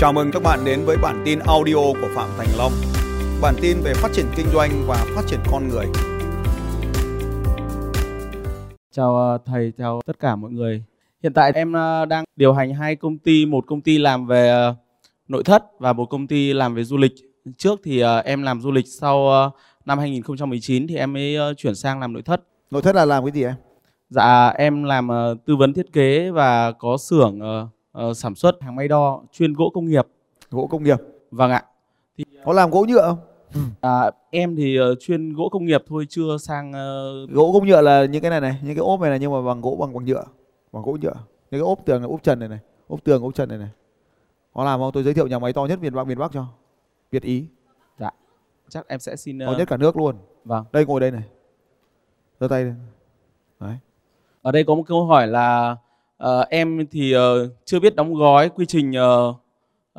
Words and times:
Chào 0.00 0.12
mừng 0.12 0.30
các 0.32 0.42
bạn 0.42 0.58
đến 0.64 0.80
với 0.84 0.96
bản 1.02 1.22
tin 1.24 1.38
audio 1.38 1.74
của 1.74 2.08
Phạm 2.14 2.28
Thành 2.38 2.48
Long. 2.58 2.72
Bản 3.42 3.54
tin 3.62 3.76
về 3.84 3.92
phát 3.94 4.08
triển 4.12 4.26
kinh 4.36 4.46
doanh 4.52 4.70
và 4.86 5.06
phát 5.14 5.22
triển 5.26 5.40
con 5.50 5.68
người. 5.68 5.86
Chào 8.90 9.16
ờ, 9.16 9.38
thầy, 9.46 9.72
chào 9.78 10.00
tất 10.06 10.18
cả 10.20 10.36
mọi 10.36 10.50
người. 10.50 10.84
Hiện 11.22 11.32
tại 11.32 11.52
em 11.54 11.72
ờ, 11.72 12.04
đang 12.04 12.24
điều 12.36 12.52
hành 12.52 12.74
hai 12.74 12.96
công 12.96 13.18
ty, 13.18 13.46
một 13.46 13.64
công 13.66 13.80
ty 13.80 13.98
làm 13.98 14.26
về 14.26 14.48
ờ, 14.48 14.74
nội 15.28 15.42
thất 15.44 15.64
và 15.78 15.92
một 15.92 16.06
công 16.06 16.26
ty 16.26 16.52
làm 16.52 16.74
về 16.74 16.84
du 16.84 16.96
lịch. 16.96 17.12
Trước 17.56 17.80
thì 17.84 18.02
em 18.24 18.42
làm 18.42 18.60
du 18.60 18.70
lịch, 18.70 18.86
sau 19.00 19.30
năm 19.84 19.98
2019 19.98 20.86
thì 20.86 20.96
em 20.96 21.12
mới 21.12 21.36
chuyển 21.56 21.74
sang 21.74 22.00
làm 22.00 22.12
nội 22.12 22.22
thất. 22.22 22.42
Nội 22.70 22.82
thất 22.82 22.96
là 22.96 23.04
làm 23.04 23.24
cái 23.24 23.32
gì 23.32 23.44
em? 23.44 23.54
Dạ 24.08 24.48
em 24.48 24.84
làm 24.84 25.08
tư 25.46 25.56
vấn 25.56 25.72
thiết 25.72 25.92
kế 25.92 26.30
và 26.30 26.72
có 26.72 26.96
xưởng 26.96 27.40
uh, 27.98 28.16
sản 28.16 28.34
xuất 28.34 28.62
hàng 28.62 28.76
may 28.76 28.88
đo 28.88 29.22
chuyên 29.32 29.52
gỗ 29.52 29.70
công 29.74 29.86
nghiệp. 29.86 30.06
Gỗ 30.50 30.66
công 30.70 30.82
nghiệp. 30.82 30.98
Vâng 31.30 31.50
ạ. 31.50 31.64
Thì 32.18 32.24
có 32.44 32.52
làm 32.52 32.70
gỗ 32.70 32.86
nhựa 32.88 33.02
không? 33.02 33.18
À, 33.80 34.10
em 34.30 34.56
thì 34.56 34.80
uh, 34.80 34.98
chuyên 35.00 35.32
gỗ 35.32 35.48
công 35.52 35.64
nghiệp 35.64 35.82
thôi 35.86 36.06
chưa 36.08 36.38
sang 36.38 36.70
uh... 36.70 37.30
gỗ 37.30 37.50
công 37.52 37.66
nhựa 37.66 37.80
là 37.80 38.04
những 38.04 38.22
cái 38.22 38.30
này 38.30 38.40
này 38.40 38.58
những 38.62 38.74
cái 38.74 38.84
ốp 38.84 39.00
này 39.00 39.10
này 39.10 39.18
nhưng 39.18 39.32
mà 39.32 39.42
bằng 39.42 39.60
gỗ 39.60 39.76
bằng 39.80 39.94
bằng 39.94 40.04
nhựa 40.04 40.24
bằng 40.72 40.82
gỗ 40.82 40.96
nhựa. 41.02 41.14
Những 41.50 41.60
cái 41.60 41.60
ốp 41.60 41.78
tường 41.84 42.02
ốp 42.02 42.22
trần 42.22 42.38
này 42.38 42.48
này 42.48 42.58
ốp 42.88 43.04
tường 43.04 43.22
ốp 43.22 43.34
trần 43.34 43.48
này 43.48 43.58
này. 43.58 43.68
Có 44.54 44.64
làm 44.64 44.80
không? 44.80 44.92
Tôi 44.92 45.02
giới 45.02 45.14
thiệu 45.14 45.26
nhà 45.26 45.38
máy 45.38 45.52
to 45.52 45.64
nhất 45.64 45.78
miền 45.82 45.94
bắc 45.94 46.06
miền 46.06 46.18
bắc 46.18 46.32
cho. 46.32 46.46
Việt 47.10 47.22
ý. 47.22 47.46
Dạ. 47.98 48.10
Chắc 48.68 48.88
em 48.88 49.00
sẽ 49.00 49.16
xin 49.16 49.38
uh... 49.38 49.46
to 49.46 49.52
nhất 49.58 49.68
cả 49.68 49.76
nước 49.76 49.96
luôn. 49.96 50.16
Vâng. 50.44 50.64
Đây 50.72 50.86
ngồi 50.86 51.00
đây 51.00 51.10
này. 51.10 51.22
Giơ 52.40 52.48
tay 52.48 52.64
đây 52.64 52.74
đấy. 53.60 53.76
Ở 54.42 54.52
đây 54.52 54.64
có 54.64 54.74
một 54.74 54.82
câu 54.86 55.06
hỏi 55.06 55.26
là 55.26 55.76
uh, 56.24 56.48
em 56.48 56.86
thì 56.90 57.16
uh, 57.16 57.20
chưa 57.64 57.80
biết 57.80 57.96
đóng 57.96 58.14
gói 58.14 58.48
quy 58.48 58.66
trình 58.66 58.90
uh, 58.90 59.36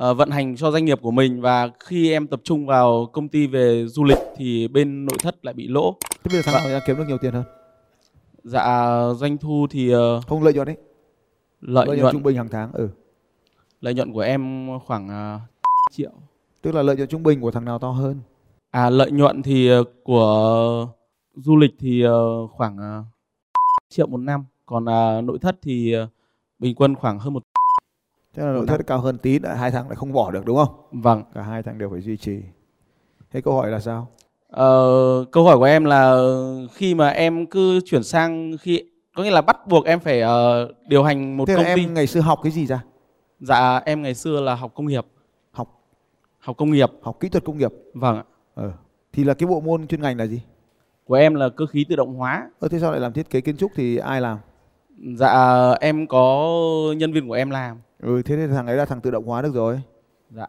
uh, 0.10 0.18
vận 0.18 0.30
hành 0.32 0.56
cho 0.56 0.72
doanh 0.72 0.86
nghiệp 0.86 1.00
của 1.02 1.12
mình 1.12 1.42
và 1.42 1.70
khi 1.80 2.12
em 2.12 2.28
tập 2.28 2.42
trung 2.44 2.66
vào 2.66 3.06
công 3.14 3.28
ty 3.28 3.48
về 3.48 3.86
du 3.88 4.04
lịch 4.04 4.18
thì 4.36 4.68
bên 4.68 5.06
nội 5.06 5.18
thất 5.20 5.46
lại 5.46 5.54
bị 5.54 5.68
lỗ. 5.68 5.96
Thế 6.24 6.30
bây 6.32 6.42
giờ 6.42 6.52
thằng 6.52 6.72
nào 6.72 6.80
kiếm 6.88 6.98
được 6.98 7.04
nhiều 7.08 7.18
tiền 7.18 7.34
hơn? 7.34 7.44
Dạ 8.44 8.98
doanh 9.16 9.38
thu 9.38 9.68
thì 9.70 9.96
uh, 9.96 10.00
không 10.28 10.44
lợi 10.44 10.54
nhuận 10.54 10.68
đấy. 10.68 10.78
Lợi, 11.62 11.88
lợi 11.88 11.98
nhuận 11.98 12.14
trung 12.14 12.24
bình 12.24 12.38
hàng 12.38 12.50
tháng 12.52 12.72
ừ. 12.74 12.90
Lợi 13.82 13.94
nhuận 13.94 14.14
của 14.14 14.22
em 14.22 14.70
khoảng 14.86 15.08
uh, 15.36 15.42
triệu. 15.92 16.12
Tức 16.62 16.76
là 16.76 16.82
lợi 16.82 16.96
nhuận 16.96 17.08
trung 17.08 17.24
bình 17.24 17.42
của 17.42 17.52
thằng 17.52 17.66
nào 17.66 17.80
to 17.80 17.92
hơn? 17.92 18.20
À 18.72 18.90
lợi 18.90 19.12
nhuận 19.12 19.44
thì 19.44 19.80
uh, 19.80 19.88
của 20.04 20.88
du 21.36 21.58
lịch 21.58 21.72
thì 21.80 22.08
uh, 22.08 22.52
khoảng 22.52 22.78
uh, 22.78 23.06
triệu 23.90 24.08
một 24.08 24.18
năm 24.18 24.46
còn 24.72 24.84
uh, 24.84 25.24
nội 25.24 25.40
thất 25.42 25.56
thì 25.62 25.96
uh, 26.04 26.10
bình 26.60 26.76
quân 26.76 26.96
khoảng 26.96 27.20
hơn 27.20 27.34
một 27.34 27.44
Thế 28.34 28.44
là 28.44 28.52
nội 28.52 28.66
thất 28.68 28.88
cao 28.88 29.00
hơn 29.00 29.18
tí 29.18 29.40
đã 29.40 29.56
hai 29.56 29.72
tháng 29.72 29.88
lại 29.88 29.96
không 29.96 30.14
bỏ 30.14 30.32
được 30.32 30.46
đúng 30.46 30.58
không? 30.58 30.76
Vâng. 30.92 31.24
Cả 31.34 31.42
hai 31.42 31.64
tháng 31.64 31.78
đều 31.78 31.90
phải 31.90 32.02
duy 32.02 32.18
trì. 32.18 32.42
Thế 33.32 33.42
câu 33.42 33.54
hỏi 33.54 33.72
là 33.72 33.80
sao? 33.80 34.08
Ờ, 34.48 34.76
câu 35.32 35.44
hỏi 35.44 35.58
của 35.58 35.64
em 35.64 35.86
là 35.86 36.16
khi 36.74 36.96
mà 36.96 37.10
em 37.10 37.46
cứ 37.46 37.80
chuyển 37.86 38.04
sang 38.04 38.58
khi 38.62 38.84
có 39.16 39.24
nghĩa 39.24 39.32
là 39.32 39.42
bắt 39.42 39.68
buộc 39.68 39.86
em 39.86 40.00
phải 40.00 40.22
uh, 40.24 40.30
điều 40.88 41.04
hành 41.04 41.38
một 41.38 41.46
Thế 41.48 41.56
công 41.56 41.66
là 41.66 41.76
ty. 41.76 41.82
em 41.82 41.94
ngày 41.94 42.08
xưa 42.08 42.20
học 42.20 42.40
cái 42.44 42.52
gì 42.52 42.66
ra? 42.66 42.84
Dạ 43.40 43.78
em 43.86 44.02
ngày 44.02 44.14
xưa 44.14 44.42
là 44.42 44.56
học 44.56 44.72
công 44.76 44.88
nghiệp. 44.88 45.06
Học 45.52 45.82
học 46.40 46.58
công 46.58 46.72
nghiệp. 46.72 46.92
Học 47.02 47.20
kỹ 47.20 47.30
thuật 47.30 47.44
công 47.44 47.58
nghiệp. 47.58 47.72
Vâng 47.94 48.18
ạ. 48.18 48.24
Ờ. 48.54 48.72
Thì 49.14 49.24
là 49.24 49.34
cái 49.34 49.48
bộ 49.48 49.60
môn 49.60 49.88
chuyên 49.88 50.02
ngành 50.02 50.18
là 50.18 50.28
gì? 50.28 50.42
Của 51.06 51.16
em 51.16 51.36
là 51.36 51.50
cơ 51.50 51.66
khí 51.66 51.86
tự 51.90 51.96
động 51.96 52.16
hóa. 52.16 52.50
Ờ 52.60 52.68
thế 52.68 52.80
sao 52.80 52.92
lại 52.92 53.00
làm 53.00 53.14
thiết 53.14 53.30
kế 53.30 53.42
kiến 53.42 53.58
trúc 53.58 53.72
thì 53.76 53.98
ai 53.98 54.22
làm? 54.22 54.38
Dạ 54.98 55.72
em 55.82 56.08
có 56.08 56.54
nhân 56.98 57.14
viên 57.14 57.28
của 57.28 57.34
em 57.34 57.50
làm. 57.50 57.78
Ừ 58.00 58.22
thế 58.26 58.36
thì 58.36 58.48
thằng 58.48 58.68
ấy 58.68 58.76
là 58.76 58.86
thằng 58.86 59.02
tự 59.02 59.12
động 59.12 59.26
hóa 59.26 59.42
được 59.42 59.54
rồi. 59.54 59.82
Dạ. 60.30 60.48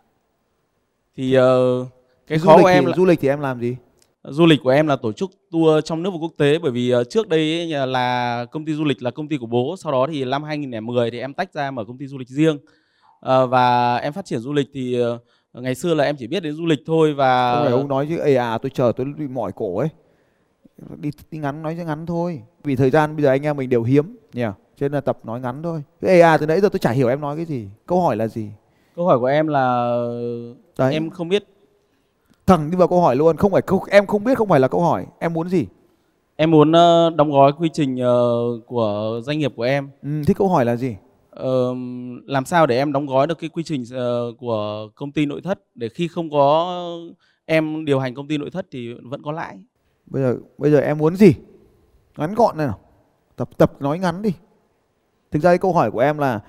Thì 1.16 1.38
uh, 1.38 1.86
cái 2.26 2.38
du 2.38 2.46
khó 2.46 2.58
của 2.62 2.66
em 2.66 2.84
thì, 2.84 2.90
là 2.90 2.96
du 2.96 3.04
lịch 3.04 3.20
thì 3.20 3.28
em 3.28 3.40
làm 3.40 3.60
gì? 3.60 3.76
Du 4.24 4.46
lịch 4.46 4.60
của 4.62 4.70
em 4.70 4.86
là 4.86 4.96
tổ 4.96 5.12
chức 5.12 5.30
tour 5.50 5.84
trong 5.84 6.02
nước 6.02 6.10
và 6.10 6.16
quốc 6.20 6.32
tế 6.38 6.58
bởi 6.58 6.70
vì 6.70 6.94
uh, 6.94 7.10
trước 7.10 7.28
đây 7.28 7.66
là 7.86 8.44
công 8.44 8.64
ty 8.64 8.74
du 8.74 8.84
lịch 8.84 9.02
là 9.02 9.10
công 9.10 9.28
ty 9.28 9.36
của 9.36 9.46
bố, 9.46 9.76
sau 9.78 9.92
đó 9.92 10.06
thì 10.10 10.24
năm 10.24 10.42
2010 10.42 11.10
thì 11.10 11.18
em 11.18 11.34
tách 11.34 11.52
ra 11.52 11.70
mở 11.70 11.84
công 11.84 11.98
ty 11.98 12.06
du 12.06 12.18
lịch 12.18 12.28
riêng. 12.28 12.56
Uh, 12.56 13.50
và 13.50 13.96
em 13.96 14.12
phát 14.12 14.24
triển 14.24 14.38
du 14.40 14.52
lịch 14.52 14.68
thì 14.74 15.02
uh, 15.02 15.20
ngày 15.52 15.74
xưa 15.74 15.94
là 15.94 16.04
em 16.04 16.16
chỉ 16.18 16.26
biết 16.26 16.42
đến 16.42 16.54
du 16.54 16.66
lịch 16.66 16.80
thôi 16.86 17.14
và 17.14 17.54
Không 17.54 17.64
phải 17.64 17.72
ông 17.72 17.88
nói 17.88 18.06
chứ 18.08 18.18
ê 18.18 18.34
à 18.34 18.58
tôi 18.58 18.70
chờ 18.70 18.92
tôi 18.96 19.06
bị 19.18 19.28
mỏi 19.28 19.52
cổ 19.54 19.78
ấy. 19.78 19.88
Đi, 20.96 21.10
đi 21.30 21.38
ngắn 21.38 21.62
nói 21.62 21.74
cho 21.78 21.84
ngắn 21.84 22.06
thôi. 22.06 22.42
Vì 22.64 22.76
thời 22.76 22.90
gian 22.90 23.16
bây 23.16 23.22
giờ 23.22 23.28
anh 23.28 23.42
em 23.42 23.56
mình 23.56 23.68
đều 23.68 23.82
hiếm 23.82 24.16
nhỉ. 24.32 24.42
Cho 24.76 24.84
nên 24.84 24.92
là 24.92 25.00
tập 25.00 25.18
nói 25.24 25.40
ngắn 25.40 25.62
thôi. 25.62 25.82
Ê 26.00 26.20
à 26.20 26.38
từ 26.38 26.46
nãy 26.46 26.60
giờ 26.60 26.68
tôi 26.68 26.78
chả 26.78 26.90
hiểu 26.90 27.08
em 27.08 27.20
nói 27.20 27.36
cái 27.36 27.44
gì. 27.44 27.68
Câu 27.86 28.02
hỏi 28.02 28.16
là 28.16 28.28
gì? 28.28 28.50
Câu 28.96 29.06
hỏi 29.06 29.18
của 29.18 29.26
em 29.26 29.46
là 29.46 29.96
Đấy. 30.78 30.92
em 30.92 31.10
không 31.10 31.28
biết. 31.28 31.44
Thẳng 32.46 32.70
đi 32.70 32.76
vào 32.76 32.88
câu 32.88 33.00
hỏi 33.00 33.16
luôn 33.16 33.36
không 33.36 33.52
phải 33.52 33.62
câu 33.62 33.84
em 33.90 34.06
không 34.06 34.24
biết 34.24 34.38
không 34.38 34.48
phải 34.48 34.60
là 34.60 34.68
câu 34.68 34.80
hỏi. 34.80 35.06
Em 35.18 35.32
muốn 35.32 35.48
gì? 35.48 35.66
Em 36.36 36.50
muốn 36.50 36.68
uh, 36.68 37.16
đóng 37.16 37.30
gói 37.32 37.52
quy 37.52 37.68
trình 37.72 37.94
uh, 37.94 38.66
của 38.66 39.20
doanh 39.24 39.38
nghiệp 39.38 39.52
của 39.56 39.62
em. 39.62 39.90
Ừ, 40.02 40.22
thế 40.26 40.34
câu 40.34 40.48
hỏi 40.48 40.64
là 40.64 40.76
gì? 40.76 40.96
Uh, 41.40 41.76
làm 42.26 42.44
sao 42.44 42.66
để 42.66 42.76
em 42.76 42.92
đóng 42.92 43.06
gói 43.06 43.26
được 43.26 43.38
cái 43.38 43.50
quy 43.50 43.62
trình 43.62 43.82
uh, 43.82 44.38
của 44.38 44.88
công 44.94 45.12
ty 45.12 45.26
nội 45.26 45.40
thất 45.40 45.58
để 45.74 45.88
khi 45.88 46.08
không 46.08 46.30
có 46.30 46.74
em 47.44 47.84
điều 47.84 47.98
hành 47.98 48.14
công 48.14 48.28
ty 48.28 48.38
nội 48.38 48.50
thất 48.50 48.66
thì 48.70 48.94
vẫn 49.02 49.22
có 49.22 49.32
lãi 49.32 49.58
bây 50.12 50.22
giờ 50.22 50.36
bây 50.58 50.70
giờ 50.70 50.78
em 50.78 50.98
muốn 50.98 51.16
gì 51.16 51.34
ngắn 52.16 52.34
gọn 52.34 52.56
này 52.56 52.66
nào 52.66 52.78
tập 53.36 53.48
tập 53.58 53.72
nói 53.80 53.98
ngắn 53.98 54.22
đi 54.22 54.32
Thực 55.30 55.42
ra 55.42 55.50
cái 55.50 55.58
câu 55.58 55.72
hỏi 55.72 55.90
của 55.90 56.00
em 56.00 56.18
là 56.18 56.40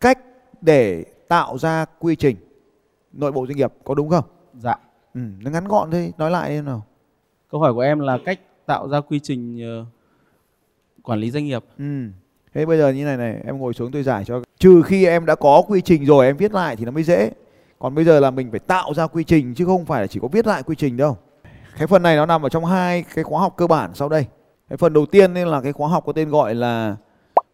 cách 0.00 0.18
để 0.60 1.04
tạo 1.28 1.58
ra 1.58 1.84
quy 1.98 2.16
trình 2.16 2.36
nội 3.12 3.32
bộ 3.32 3.46
doanh 3.46 3.56
nghiệp 3.56 3.72
có 3.84 3.94
đúng 3.94 4.08
không? 4.08 4.24
Dạ. 4.58 4.74
Ừ, 5.14 5.20
nó 5.40 5.50
ngắn 5.50 5.68
gọn 5.68 5.90
thôi, 5.90 6.12
nói 6.18 6.30
lại 6.30 6.50
đi 6.50 6.60
nào. 6.60 6.86
Câu 7.50 7.60
hỏi 7.60 7.74
của 7.74 7.80
em 7.80 7.98
là 7.98 8.18
cách 8.24 8.40
tạo 8.66 8.88
ra 8.88 9.00
quy 9.00 9.20
trình 9.20 9.60
uh, 9.80 9.86
quản 11.02 11.18
lý 11.18 11.30
doanh 11.30 11.44
nghiệp. 11.44 11.64
Ừ. 11.78 12.06
Thế 12.54 12.66
bây 12.66 12.78
giờ 12.78 12.90
như 12.90 13.04
này 13.04 13.16
này, 13.16 13.40
em 13.44 13.58
ngồi 13.58 13.74
xuống 13.74 13.92
tôi 13.92 14.02
giải 14.02 14.24
cho. 14.24 14.42
Trừ 14.58 14.82
khi 14.82 15.06
em 15.06 15.26
đã 15.26 15.34
có 15.34 15.62
quy 15.68 15.80
trình 15.80 16.04
rồi 16.04 16.26
em 16.26 16.36
viết 16.36 16.52
lại 16.52 16.76
thì 16.76 16.84
nó 16.84 16.90
mới 16.90 17.02
dễ. 17.02 17.30
Còn 17.78 17.94
bây 17.94 18.04
giờ 18.04 18.20
là 18.20 18.30
mình 18.30 18.50
phải 18.50 18.60
tạo 18.60 18.94
ra 18.94 19.06
quy 19.06 19.24
trình 19.24 19.54
chứ 19.54 19.64
không 19.64 19.84
phải 19.84 20.00
là 20.00 20.06
chỉ 20.06 20.20
có 20.20 20.28
viết 20.28 20.46
lại 20.46 20.62
quy 20.62 20.76
trình 20.76 20.96
đâu. 20.96 21.18
Cái 21.78 21.86
phần 21.86 22.02
này 22.02 22.16
nó 22.16 22.26
nằm 22.26 22.42
ở 22.42 22.48
trong 22.48 22.64
hai 22.64 23.04
cái 23.14 23.24
khóa 23.24 23.40
học 23.40 23.54
cơ 23.56 23.66
bản 23.66 23.90
sau 23.94 24.08
đây. 24.08 24.26
Cái 24.68 24.76
phần 24.76 24.92
đầu 24.92 25.06
tiên 25.06 25.34
nên 25.34 25.48
là 25.48 25.60
cái 25.60 25.72
khóa 25.72 25.88
học 25.88 26.04
có 26.06 26.12
tên 26.12 26.30
gọi 26.30 26.54
là 26.54 26.96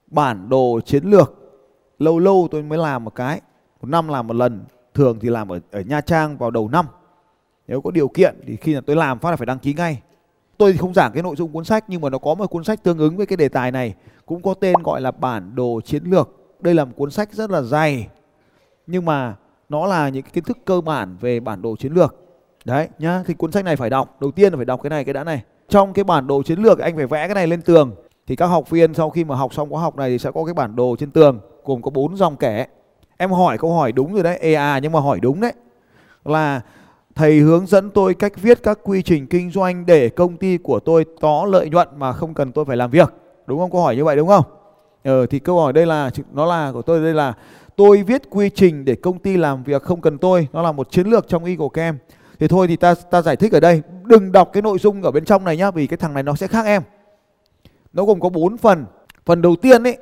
bản 0.06 0.48
đồ 0.48 0.80
chiến 0.84 1.04
lược. 1.04 1.34
Lâu 1.98 2.18
lâu 2.18 2.48
tôi 2.50 2.62
mới 2.62 2.78
làm 2.78 3.04
một 3.04 3.14
cái 3.14 3.40
một 3.80 3.88
năm 3.88 4.08
làm 4.08 4.26
một 4.26 4.36
lần 4.36 4.64
thường 4.94 5.18
thì 5.20 5.28
làm 5.28 5.48
ở, 5.48 5.60
ở 5.70 5.80
nha 5.80 6.00
trang 6.00 6.38
vào 6.38 6.50
đầu 6.50 6.68
năm. 6.68 6.86
Nếu 7.68 7.80
có 7.80 7.90
điều 7.90 8.08
kiện 8.08 8.40
thì 8.46 8.56
khi 8.56 8.74
là 8.74 8.80
tôi 8.80 8.96
làm 8.96 9.18
phát 9.18 9.30
là 9.30 9.36
phải 9.36 9.46
đăng 9.46 9.58
ký 9.58 9.74
ngay. 9.74 10.02
Tôi 10.58 10.72
thì 10.72 10.78
không 10.78 10.94
giảng 10.94 11.12
cái 11.12 11.22
nội 11.22 11.36
dung 11.36 11.52
cuốn 11.52 11.64
sách 11.64 11.84
nhưng 11.88 12.00
mà 12.00 12.10
nó 12.10 12.18
có 12.18 12.34
một 12.34 12.46
cuốn 12.46 12.64
sách 12.64 12.82
tương 12.82 12.98
ứng 12.98 13.16
với 13.16 13.26
cái 13.26 13.36
đề 13.36 13.48
tài 13.48 13.70
này 13.72 13.94
cũng 14.26 14.42
có 14.42 14.54
tên 14.54 14.82
gọi 14.82 15.00
là 15.00 15.10
bản 15.10 15.54
đồ 15.54 15.80
chiến 15.84 16.04
lược. 16.04 16.30
Đây 16.60 16.74
là 16.74 16.84
một 16.84 16.92
cuốn 16.96 17.10
sách 17.10 17.32
rất 17.32 17.50
là 17.50 17.62
dày 17.62 18.08
nhưng 18.86 19.04
mà 19.04 19.34
nó 19.68 19.86
là 19.86 20.08
những 20.08 20.22
cái 20.22 20.32
kiến 20.34 20.44
thức 20.44 20.58
cơ 20.64 20.80
bản 20.80 21.16
về 21.20 21.40
bản 21.40 21.62
đồ 21.62 21.76
chiến 21.76 21.92
lược 21.92 22.23
đấy, 22.64 22.88
nhá, 22.98 23.22
thì 23.26 23.34
cuốn 23.34 23.52
sách 23.52 23.64
này 23.64 23.76
phải 23.76 23.90
đọc. 23.90 24.16
Đầu 24.20 24.30
tiên 24.30 24.52
là 24.52 24.56
phải 24.56 24.64
đọc 24.64 24.80
cái 24.82 24.90
này, 24.90 25.04
cái 25.04 25.14
đã 25.14 25.24
này. 25.24 25.42
Trong 25.68 25.92
cái 25.92 26.04
bản 26.04 26.26
đồ 26.26 26.42
chiến 26.42 26.58
lược, 26.58 26.78
anh 26.78 26.96
phải 26.96 27.06
vẽ 27.06 27.26
cái 27.26 27.34
này 27.34 27.46
lên 27.46 27.62
tường. 27.62 27.94
Thì 28.26 28.36
các 28.36 28.46
học 28.46 28.70
viên 28.70 28.94
sau 28.94 29.10
khi 29.10 29.24
mà 29.24 29.34
học 29.34 29.54
xong 29.54 29.70
khóa 29.70 29.82
học 29.82 29.96
này 29.96 30.10
thì 30.10 30.18
sẽ 30.18 30.30
có 30.30 30.44
cái 30.44 30.54
bản 30.54 30.76
đồ 30.76 30.96
trên 30.98 31.10
tường, 31.10 31.40
gồm 31.64 31.82
có 31.82 31.90
bốn 31.90 32.16
dòng 32.16 32.36
kẻ. 32.36 32.66
Em 33.16 33.30
hỏi 33.30 33.58
câu 33.58 33.74
hỏi 33.74 33.92
đúng 33.92 34.14
rồi 34.14 34.22
đấy. 34.22 34.38
Ê 34.40 34.54
à 34.54 34.78
nhưng 34.78 34.92
mà 34.92 35.00
hỏi 35.00 35.20
đúng 35.20 35.40
đấy. 35.40 35.52
Là, 36.24 36.60
thầy 37.14 37.38
hướng 37.38 37.66
dẫn 37.66 37.90
tôi 37.90 38.14
cách 38.14 38.32
viết 38.36 38.62
các 38.62 38.78
quy 38.82 39.02
trình 39.02 39.26
kinh 39.26 39.50
doanh 39.50 39.86
để 39.86 40.08
công 40.08 40.36
ty 40.36 40.56
của 40.56 40.80
tôi 40.80 41.04
có 41.20 41.46
lợi 41.50 41.70
nhuận 41.70 41.88
mà 41.96 42.12
không 42.12 42.34
cần 42.34 42.52
tôi 42.52 42.64
phải 42.64 42.76
làm 42.76 42.90
việc. 42.90 43.14
Đúng 43.46 43.58
không? 43.58 43.70
Câu 43.70 43.82
hỏi 43.82 43.96
như 43.96 44.04
vậy 44.04 44.16
đúng 44.16 44.28
không? 44.28 44.44
Ờ 45.04 45.26
thì 45.26 45.38
câu 45.38 45.60
hỏi 45.60 45.72
đây 45.72 45.86
là, 45.86 46.10
nó 46.32 46.46
là 46.46 46.72
của 46.72 46.82
tôi 46.82 47.00
đây 47.00 47.14
là, 47.14 47.32
tôi 47.76 48.02
viết 48.02 48.22
quy 48.30 48.50
trình 48.50 48.84
để 48.84 48.94
công 48.94 49.18
ty 49.18 49.36
làm 49.36 49.62
việc 49.62 49.82
không 49.82 50.00
cần 50.00 50.18
tôi. 50.18 50.48
Nó 50.52 50.62
là 50.62 50.72
một 50.72 50.90
chiến 50.90 51.06
lược 51.06 51.28
trong 51.28 51.44
Eagle 51.44 51.68
kem 51.74 51.98
thì 52.44 52.48
thôi 52.48 52.66
thì 52.66 52.76
ta 52.76 52.94
ta 52.94 53.22
giải 53.22 53.36
thích 53.36 53.52
ở 53.52 53.60
đây. 53.60 53.82
Đừng 54.02 54.32
đọc 54.32 54.50
cái 54.52 54.62
nội 54.62 54.78
dung 54.78 55.02
ở 55.02 55.10
bên 55.10 55.24
trong 55.24 55.44
này 55.44 55.56
nhá, 55.56 55.70
vì 55.70 55.86
cái 55.86 55.96
thằng 55.96 56.14
này 56.14 56.22
nó 56.22 56.34
sẽ 56.34 56.46
khác 56.46 56.66
em. 56.66 56.82
Nó 57.92 58.04
gồm 58.04 58.20
có 58.20 58.28
4 58.28 58.56
phần. 58.56 58.84
Phần 59.26 59.42
đầu 59.42 59.56
tiên 59.56 59.82
ấy, 59.82 59.98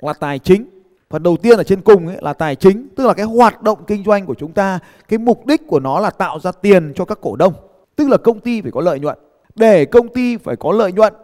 là 0.00 0.12
tài 0.12 0.38
chính. 0.38 0.66
Phần 1.10 1.22
đầu 1.22 1.36
tiên 1.36 1.58
ở 1.58 1.64
trên 1.64 1.80
cùng 1.80 2.06
ấy, 2.06 2.16
là 2.20 2.32
tài 2.32 2.56
chính, 2.56 2.88
tức 2.96 3.06
là 3.06 3.14
cái 3.14 3.26
hoạt 3.26 3.62
động 3.62 3.78
kinh 3.86 4.04
doanh 4.04 4.26
của 4.26 4.34
chúng 4.34 4.52
ta. 4.52 4.78
Cái 5.08 5.18
mục 5.18 5.46
đích 5.46 5.66
của 5.66 5.80
nó 5.80 6.00
là 6.00 6.10
tạo 6.10 6.40
ra 6.40 6.52
tiền 6.52 6.92
cho 6.94 7.04
các 7.04 7.18
cổ 7.20 7.36
đông. 7.36 7.52
Tức 7.96 8.08
là 8.08 8.16
công 8.16 8.40
ty 8.40 8.60
phải 8.60 8.70
có 8.70 8.80
lợi 8.80 9.00
nhuận. 9.00 9.18
Để 9.54 9.84
công 9.84 10.08
ty 10.08 10.36
phải 10.36 10.56
có 10.56 10.72
lợi 10.72 10.92
nhuận, 10.92 11.14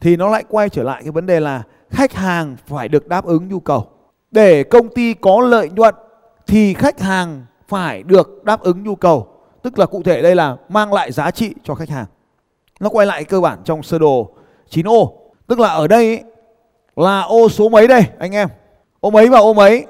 thì 0.00 0.16
nó 0.16 0.30
lại 0.30 0.44
quay 0.48 0.68
trở 0.68 0.82
lại 0.82 1.02
cái 1.02 1.12
vấn 1.12 1.26
đề 1.26 1.40
là 1.40 1.62
khách 1.90 2.12
hàng 2.12 2.56
phải 2.66 2.88
được 2.88 3.08
đáp 3.08 3.24
ứng 3.24 3.48
nhu 3.48 3.60
cầu. 3.60 3.86
Để 4.30 4.62
công 4.62 4.88
ty 4.88 5.14
có 5.14 5.40
lợi 5.40 5.70
nhuận, 5.70 5.94
thì 6.46 6.74
khách 6.74 7.00
hàng 7.00 7.44
phải 7.68 8.02
được 8.02 8.44
đáp 8.44 8.60
ứng 8.60 8.82
nhu 8.82 8.94
cầu 8.94 9.33
tức 9.64 9.78
là 9.78 9.86
cụ 9.86 10.02
thể 10.02 10.22
đây 10.22 10.34
là 10.34 10.56
mang 10.68 10.92
lại 10.92 11.12
giá 11.12 11.30
trị 11.30 11.54
cho 11.62 11.74
khách 11.74 11.88
hàng 11.88 12.06
nó 12.80 12.88
quay 12.88 13.06
lại 13.06 13.24
cơ 13.24 13.40
bản 13.40 13.58
trong 13.64 13.82
sơ 13.82 13.98
đồ 13.98 14.30
9 14.68 14.88
ô 14.88 15.12
Tức 15.46 15.60
là 15.60 15.68
ở 15.68 15.86
đây 15.86 16.22
là 16.96 17.20
ô 17.20 17.48
số 17.48 17.68
mấy 17.68 17.88
đây 17.88 18.02
anh 18.18 18.32
em? 18.32 18.48
Ô 19.00 19.10
mấy 19.10 19.28
và 19.28 19.38
ô 19.38 19.54
mấy? 19.54 19.86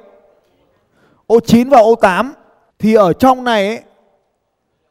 ô 1.27 1.41
9 1.41 1.69
và 1.69 1.79
ô 1.79 1.95
8 1.95 2.35
thì 2.79 2.95
ở 2.95 3.13
trong 3.13 3.45
này 3.45 3.69
ấy, 3.69 3.81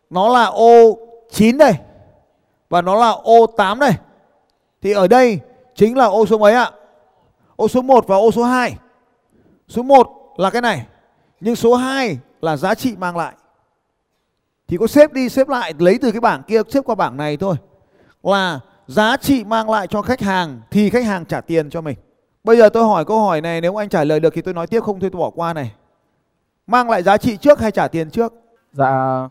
nó 0.10 0.30
là 0.30 0.46
ô 0.46 0.98
9 1.32 1.58
đây 1.58 1.74
và 2.70 2.82
nó 2.82 2.96
là 2.96 3.10
ô 3.10 3.46
8 3.58 3.80
đây. 3.80 3.92
Thì 4.82 4.92
ở 4.92 5.08
đây 5.08 5.40
chính 5.76 5.98
là 5.98 6.06
ô 6.06 6.26
số 6.26 6.38
mấy 6.38 6.54
ạ? 6.54 6.72
Ô 7.56 7.68
số 7.68 7.82
1 7.82 8.08
và 8.08 8.16
ô 8.16 8.32
số 8.32 8.44
2. 8.44 8.78
Số 9.68 9.84
1 9.84 10.34
là 10.38 10.50
cái 10.50 10.62
này, 10.62 10.86
nhưng 11.40 11.56
số 11.56 11.76
2 11.76 12.18
là 12.42 12.58
giá 12.58 12.76
trị 12.76 12.96
mang 12.98 13.18
lại. 13.18 13.34
Thì 14.68 14.78
có 14.78 14.88
xếp 14.88 15.14
đi 15.14 15.30
xếp 15.30 15.48
lại 15.48 15.74
lấy 15.80 15.98
từ 16.02 16.12
cái 16.12 16.22
bảng 16.22 16.44
kia 16.44 16.62
xếp 16.70 16.82
qua 16.86 16.96
bảng 16.96 17.18
này 17.18 17.38
thôi. 17.38 17.56
Là 18.24 18.60
giá 18.88 19.18
trị 19.18 19.44
mang 19.44 19.70
lại 19.70 19.88
cho 19.88 20.02
khách 20.02 20.22
hàng 20.22 20.62
thì 20.72 20.90
khách 20.90 21.06
hàng 21.06 21.26
trả 21.26 21.42
tiền 21.42 21.70
cho 21.70 21.82
mình. 21.82 21.98
Bây 22.44 22.58
giờ 22.58 22.70
tôi 22.70 22.84
hỏi 22.84 23.06
câu 23.06 23.22
hỏi 23.22 23.42
này 23.42 23.62
nếu 23.62 23.80
anh 23.82 23.90
trả 23.90 24.04
lời 24.04 24.20
được 24.20 24.34
thì 24.34 24.42
tôi 24.42 24.54
nói 24.54 24.68
tiếp 24.68 24.84
không 24.84 25.00
thôi 25.00 25.10
tôi 25.14 25.20
bỏ 25.20 25.30
qua 25.30 25.54
này. 25.54 25.74
Mang 26.68 26.90
lại 26.90 27.04
giá 27.04 27.18
trị 27.18 27.38
trước 27.38 27.60
hay 27.60 27.72
trả 27.72 27.88
tiền 27.88 28.10
trước? 28.10 28.34
Dạ 28.72 29.30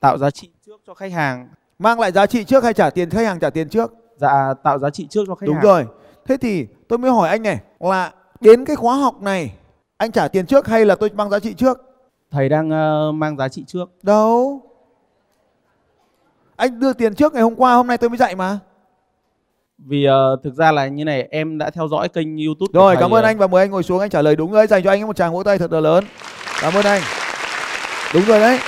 tạo 0.00 0.18
giá 0.18 0.30
trị 0.30 0.50
trước 0.66 0.80
cho 0.86 0.94
khách 0.94 1.12
hàng. 1.12 1.48
Mang 1.78 2.00
lại 2.00 2.12
giá 2.12 2.26
trị 2.26 2.44
trước 2.44 2.64
hay 2.64 2.74
trả 2.74 2.90
tiền 2.90 3.10
khách 3.10 3.26
hàng 3.26 3.40
trả 3.40 3.50
tiền 3.50 3.68
trước? 3.68 3.92
Dạ 4.16 4.54
tạo 4.62 4.78
giá 4.78 4.90
trị 4.90 5.06
trước 5.10 5.24
cho 5.26 5.34
khách 5.34 5.46
Đúng 5.46 5.54
hàng. 5.54 5.64
rồi. 5.64 5.86
Thế 6.26 6.36
thì 6.36 6.66
tôi 6.88 6.98
mới 6.98 7.10
hỏi 7.10 7.28
anh 7.28 7.42
này 7.42 7.58
là 7.80 8.12
đến 8.40 8.64
cái 8.64 8.76
khóa 8.76 8.96
học 8.96 9.22
này 9.22 9.54
anh 9.96 10.12
trả 10.12 10.28
tiền 10.28 10.46
trước 10.46 10.66
hay 10.66 10.84
là 10.84 10.94
tôi 10.94 11.10
mang 11.14 11.30
giá 11.30 11.38
trị 11.38 11.54
trước? 11.54 11.87
Thầy 12.30 12.48
đang 12.48 12.70
ờ, 12.70 13.12
mang 13.12 13.36
giá 13.36 13.48
trị 13.48 13.64
trước. 13.66 13.90
Đâu? 14.02 14.62
Anh 16.56 16.80
đưa 16.80 16.92
tiền 16.92 17.14
trước 17.14 17.34
ngày 17.34 17.42
hôm 17.42 17.56
qua 17.56 17.74
hôm 17.74 17.86
nay 17.86 17.98
tôi 17.98 18.10
mới 18.10 18.16
dạy 18.18 18.34
mà. 18.34 18.58
Vì 19.78 20.04
ờ, 20.04 20.36
thực 20.44 20.54
ra 20.54 20.72
là 20.72 20.86
như 20.86 21.04
này 21.04 21.28
em 21.30 21.58
đã 21.58 21.70
theo 21.70 21.88
dõi 21.88 22.08
kênh 22.08 22.46
YouTube 22.46 22.70
Rồi 22.72 22.96
cảm 23.00 23.14
ơn 23.14 23.24
anh 23.24 23.38
và 23.38 23.46
mời 23.46 23.64
anh 23.64 23.70
ngồi 23.70 23.82
xuống 23.82 24.00
anh 24.00 24.10
trả 24.10 24.22
lời 24.22 24.36
đúng 24.36 24.52
đấy 24.52 24.66
dành 24.66 24.82
cho 24.84 24.90
anh 24.90 25.06
một 25.06 25.16
tràng 25.16 25.32
vỗ 25.32 25.42
tay 25.42 25.58
thật 25.58 25.72
là 25.72 25.80
lớn. 25.80 26.04
Cảm 26.60 26.74
ơn 26.74 26.84
anh. 26.84 27.02
Đúng 28.14 28.22
rồi 28.24 28.40
đấy. 28.40 28.58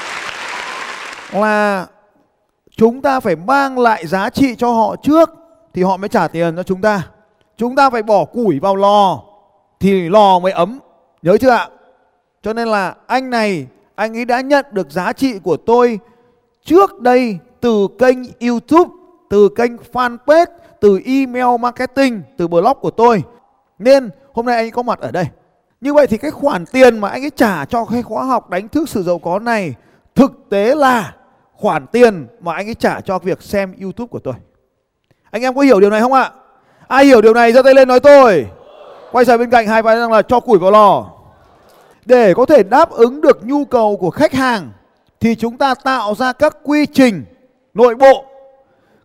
Là 1.32 1.86
chúng 2.76 3.02
ta 3.02 3.20
phải 3.20 3.36
mang 3.36 3.78
lại 3.78 4.06
giá 4.06 4.30
trị 4.30 4.54
cho 4.58 4.70
họ 4.70 4.96
trước 5.02 5.30
thì 5.74 5.82
họ 5.82 5.96
mới 5.96 6.08
trả 6.08 6.28
tiền 6.28 6.56
cho 6.56 6.62
chúng 6.62 6.80
ta. 6.80 7.02
Chúng 7.56 7.76
ta 7.76 7.90
phải 7.90 8.02
bỏ 8.02 8.24
củi 8.24 8.58
vào 8.58 8.76
lò 8.76 9.22
thì 9.80 10.08
lò 10.08 10.38
mới 10.38 10.52
ấm. 10.52 10.78
Nhớ 11.22 11.36
chưa 11.40 11.50
ạ? 11.50 11.68
Cho 12.42 12.52
nên 12.52 12.68
là 12.68 12.94
anh 13.06 13.30
này 13.30 13.66
anh 13.94 14.16
ấy 14.16 14.24
đã 14.24 14.40
nhận 14.40 14.66
được 14.70 14.90
giá 14.90 15.12
trị 15.12 15.38
của 15.38 15.56
tôi 15.56 15.98
trước 16.64 17.00
đây 17.00 17.38
từ 17.60 17.88
kênh 17.98 18.18
YouTube, 18.40 18.90
từ 19.30 19.48
kênh 19.56 19.72
fanpage, 19.92 20.46
từ 20.80 21.00
email 21.04 21.60
marketing, 21.60 22.22
từ 22.36 22.48
blog 22.48 22.78
của 22.80 22.90
tôi. 22.90 23.22
Nên 23.78 24.10
hôm 24.32 24.46
nay 24.46 24.56
anh 24.56 24.64
ấy 24.64 24.70
có 24.70 24.82
mặt 24.82 25.00
ở 25.00 25.10
đây. 25.10 25.24
Như 25.80 25.94
vậy 25.94 26.06
thì 26.06 26.18
cái 26.18 26.30
khoản 26.30 26.66
tiền 26.66 26.98
mà 26.98 27.08
anh 27.08 27.24
ấy 27.24 27.30
trả 27.30 27.64
cho 27.64 27.84
cái 27.84 28.02
khóa 28.02 28.24
học 28.24 28.50
đánh 28.50 28.68
thức 28.68 28.88
sự 28.88 29.02
giàu 29.02 29.18
có 29.18 29.38
này 29.38 29.74
thực 30.14 30.32
tế 30.50 30.74
là 30.74 31.14
khoản 31.52 31.86
tiền 31.86 32.26
mà 32.40 32.54
anh 32.54 32.68
ấy 32.68 32.74
trả 32.74 33.00
cho 33.00 33.18
việc 33.18 33.42
xem 33.42 33.74
YouTube 33.82 34.08
của 34.10 34.18
tôi. 34.18 34.34
Anh 35.30 35.42
em 35.42 35.54
có 35.54 35.60
hiểu 35.60 35.80
điều 35.80 35.90
này 35.90 36.00
không 36.00 36.12
ạ? 36.12 36.30
Ai 36.88 37.04
hiểu 37.04 37.22
điều 37.22 37.34
này 37.34 37.52
giơ 37.52 37.62
tay 37.62 37.74
lên 37.74 37.88
nói 37.88 38.00
tôi. 38.00 38.46
Quay 39.12 39.24
sang 39.24 39.38
bên 39.38 39.50
cạnh 39.50 39.66
hai 39.66 39.82
vai 39.82 39.96
rằng 39.96 40.12
là 40.12 40.22
cho 40.22 40.40
củi 40.40 40.58
vào 40.58 40.70
lò. 40.70 41.10
Để 42.04 42.34
có 42.34 42.46
thể 42.46 42.62
đáp 42.62 42.90
ứng 42.90 43.20
được 43.20 43.46
nhu 43.46 43.64
cầu 43.64 43.96
của 43.96 44.10
khách 44.10 44.32
hàng, 44.32 44.70
thì 45.20 45.34
chúng 45.34 45.58
ta 45.58 45.74
tạo 45.74 46.14
ra 46.14 46.32
các 46.32 46.56
quy 46.62 46.86
trình 46.86 47.24
nội 47.74 47.94
bộ. 47.94 48.24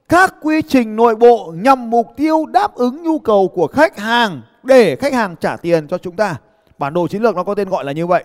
Các 0.09 0.35
quy 0.41 0.61
trình 0.61 0.95
nội 0.95 1.15
bộ 1.15 1.53
nhằm 1.55 1.89
mục 1.89 2.07
tiêu 2.17 2.45
đáp 2.45 2.75
ứng 2.75 3.03
nhu 3.03 3.19
cầu 3.19 3.47
của 3.47 3.67
khách 3.67 3.97
hàng 3.97 4.41
để 4.63 4.95
khách 4.95 5.13
hàng 5.13 5.35
trả 5.35 5.57
tiền 5.57 5.87
cho 5.87 5.97
chúng 5.97 6.15
ta. 6.15 6.35
Bản 6.77 6.93
đồ 6.93 7.07
chiến 7.07 7.21
lược 7.21 7.35
nó 7.35 7.43
có 7.43 7.55
tên 7.55 7.69
gọi 7.69 7.83
là 7.83 7.91
như 7.91 8.07
vậy. 8.07 8.23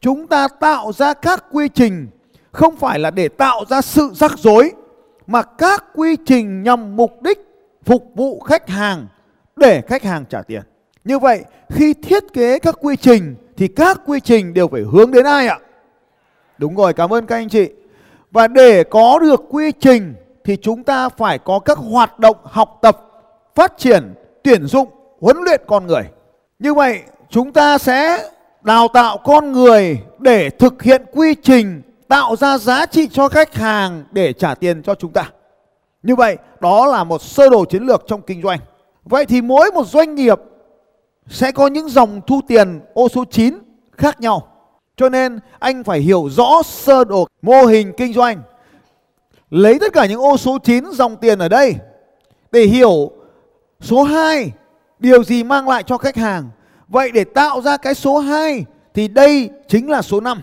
Chúng 0.00 0.26
ta 0.26 0.48
tạo 0.60 0.92
ra 0.92 1.14
các 1.14 1.44
quy 1.52 1.68
trình 1.68 2.08
không 2.52 2.76
phải 2.76 2.98
là 2.98 3.10
để 3.10 3.28
tạo 3.28 3.64
ra 3.68 3.80
sự 3.80 4.10
rắc 4.14 4.38
rối, 4.38 4.72
mà 5.26 5.42
các 5.42 5.84
quy 5.94 6.16
trình 6.26 6.62
nhằm 6.62 6.96
mục 6.96 7.22
đích 7.22 7.38
phục 7.84 8.10
vụ 8.14 8.40
khách 8.40 8.68
hàng 8.68 9.06
để 9.56 9.80
khách 9.80 10.02
hàng 10.02 10.24
trả 10.30 10.42
tiền. 10.42 10.62
Như 11.04 11.18
vậy, 11.18 11.44
khi 11.68 11.94
thiết 11.94 12.24
kế 12.32 12.58
các 12.58 12.74
quy 12.80 12.96
trình 12.96 13.36
thì 13.56 13.68
các 13.68 14.00
quy 14.06 14.20
trình 14.20 14.54
đều 14.54 14.68
phải 14.68 14.80
hướng 14.92 15.10
đến 15.10 15.24
ai 15.24 15.46
ạ? 15.46 15.58
Đúng 16.58 16.76
rồi, 16.76 16.92
cảm 16.92 17.12
ơn 17.12 17.26
các 17.26 17.36
anh 17.36 17.48
chị. 17.48 17.68
Và 18.30 18.48
để 18.48 18.84
có 18.84 19.18
được 19.18 19.42
quy 19.50 19.72
trình 19.80 20.14
thì 20.44 20.56
chúng 20.56 20.82
ta 20.82 21.08
phải 21.08 21.38
có 21.38 21.58
các 21.58 21.78
hoạt 21.78 22.18
động 22.18 22.36
học 22.42 22.78
tập, 22.82 23.00
phát 23.54 23.78
triển, 23.78 24.14
tuyển 24.42 24.66
dụng, 24.66 24.88
huấn 25.20 25.36
luyện 25.44 25.60
con 25.66 25.86
người. 25.86 26.02
Như 26.58 26.74
vậy, 26.74 27.00
chúng 27.30 27.52
ta 27.52 27.78
sẽ 27.78 28.28
đào 28.62 28.88
tạo 28.88 29.18
con 29.24 29.52
người 29.52 29.98
để 30.18 30.50
thực 30.50 30.82
hiện 30.82 31.02
quy 31.12 31.34
trình 31.42 31.82
tạo 32.08 32.36
ra 32.36 32.58
giá 32.58 32.86
trị 32.86 33.08
cho 33.12 33.28
khách 33.28 33.54
hàng 33.54 34.04
để 34.12 34.32
trả 34.32 34.54
tiền 34.54 34.82
cho 34.82 34.94
chúng 34.94 35.12
ta. 35.12 35.30
Như 36.02 36.16
vậy, 36.16 36.36
đó 36.60 36.86
là 36.86 37.04
một 37.04 37.22
sơ 37.22 37.48
đồ 37.48 37.64
chiến 37.64 37.82
lược 37.82 38.04
trong 38.06 38.22
kinh 38.22 38.42
doanh. 38.42 38.58
Vậy 39.04 39.26
thì 39.26 39.40
mỗi 39.40 39.70
một 39.70 39.86
doanh 39.86 40.14
nghiệp 40.14 40.38
sẽ 41.28 41.52
có 41.52 41.66
những 41.66 41.88
dòng 41.88 42.20
thu 42.26 42.40
tiền 42.48 42.80
ô 42.94 43.08
số 43.08 43.24
9 43.30 43.58
khác 43.92 44.20
nhau. 44.20 44.48
Cho 44.96 45.08
nên, 45.08 45.38
anh 45.58 45.84
phải 45.84 46.00
hiểu 46.00 46.28
rõ 46.30 46.62
sơ 46.64 47.04
đồ 47.04 47.28
mô 47.42 47.62
hình 47.62 47.92
kinh 47.96 48.12
doanh. 48.12 48.42
Lấy 49.50 49.78
tất 49.78 49.92
cả 49.92 50.06
những 50.06 50.20
ô 50.20 50.36
số 50.36 50.58
9 50.58 50.84
dòng 50.92 51.16
tiền 51.16 51.38
ở 51.38 51.48
đây 51.48 51.74
để 52.52 52.62
hiểu 52.62 53.10
số 53.80 54.02
2 54.02 54.52
điều 54.98 55.24
gì 55.24 55.44
mang 55.44 55.68
lại 55.68 55.82
cho 55.82 55.98
khách 55.98 56.16
hàng. 56.16 56.48
Vậy 56.88 57.10
để 57.10 57.24
tạo 57.24 57.60
ra 57.60 57.76
cái 57.76 57.94
số 57.94 58.18
2 58.18 58.64
thì 58.94 59.08
đây 59.08 59.50
chính 59.68 59.90
là 59.90 60.02
số 60.02 60.20
5. 60.20 60.40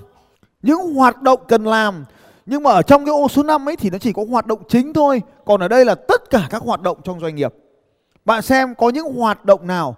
Những 0.61 0.93
hoạt 0.93 1.21
động 1.21 1.39
cần 1.47 1.63
làm, 1.63 2.05
nhưng 2.45 2.63
mà 2.63 2.71
ở 2.71 2.81
trong 2.81 3.05
cái 3.05 3.13
ô 3.13 3.27
số 3.27 3.43
5 3.43 3.69
ấy 3.69 3.75
thì 3.75 3.89
nó 3.89 3.97
chỉ 3.97 4.13
có 4.13 4.25
hoạt 4.29 4.47
động 4.47 4.59
chính 4.67 4.93
thôi. 4.93 5.21
Còn 5.45 5.61
ở 5.61 5.67
đây 5.67 5.85
là 5.85 5.95
tất 5.95 6.29
cả 6.29 6.47
các 6.49 6.61
hoạt 6.61 6.81
động 6.81 6.97
trong 7.03 7.19
doanh 7.19 7.35
nghiệp. 7.35 7.53
Bạn 8.25 8.41
xem 8.41 8.75
có 8.75 8.89
những 8.89 9.13
hoạt 9.13 9.45
động 9.45 9.67
nào 9.67 9.95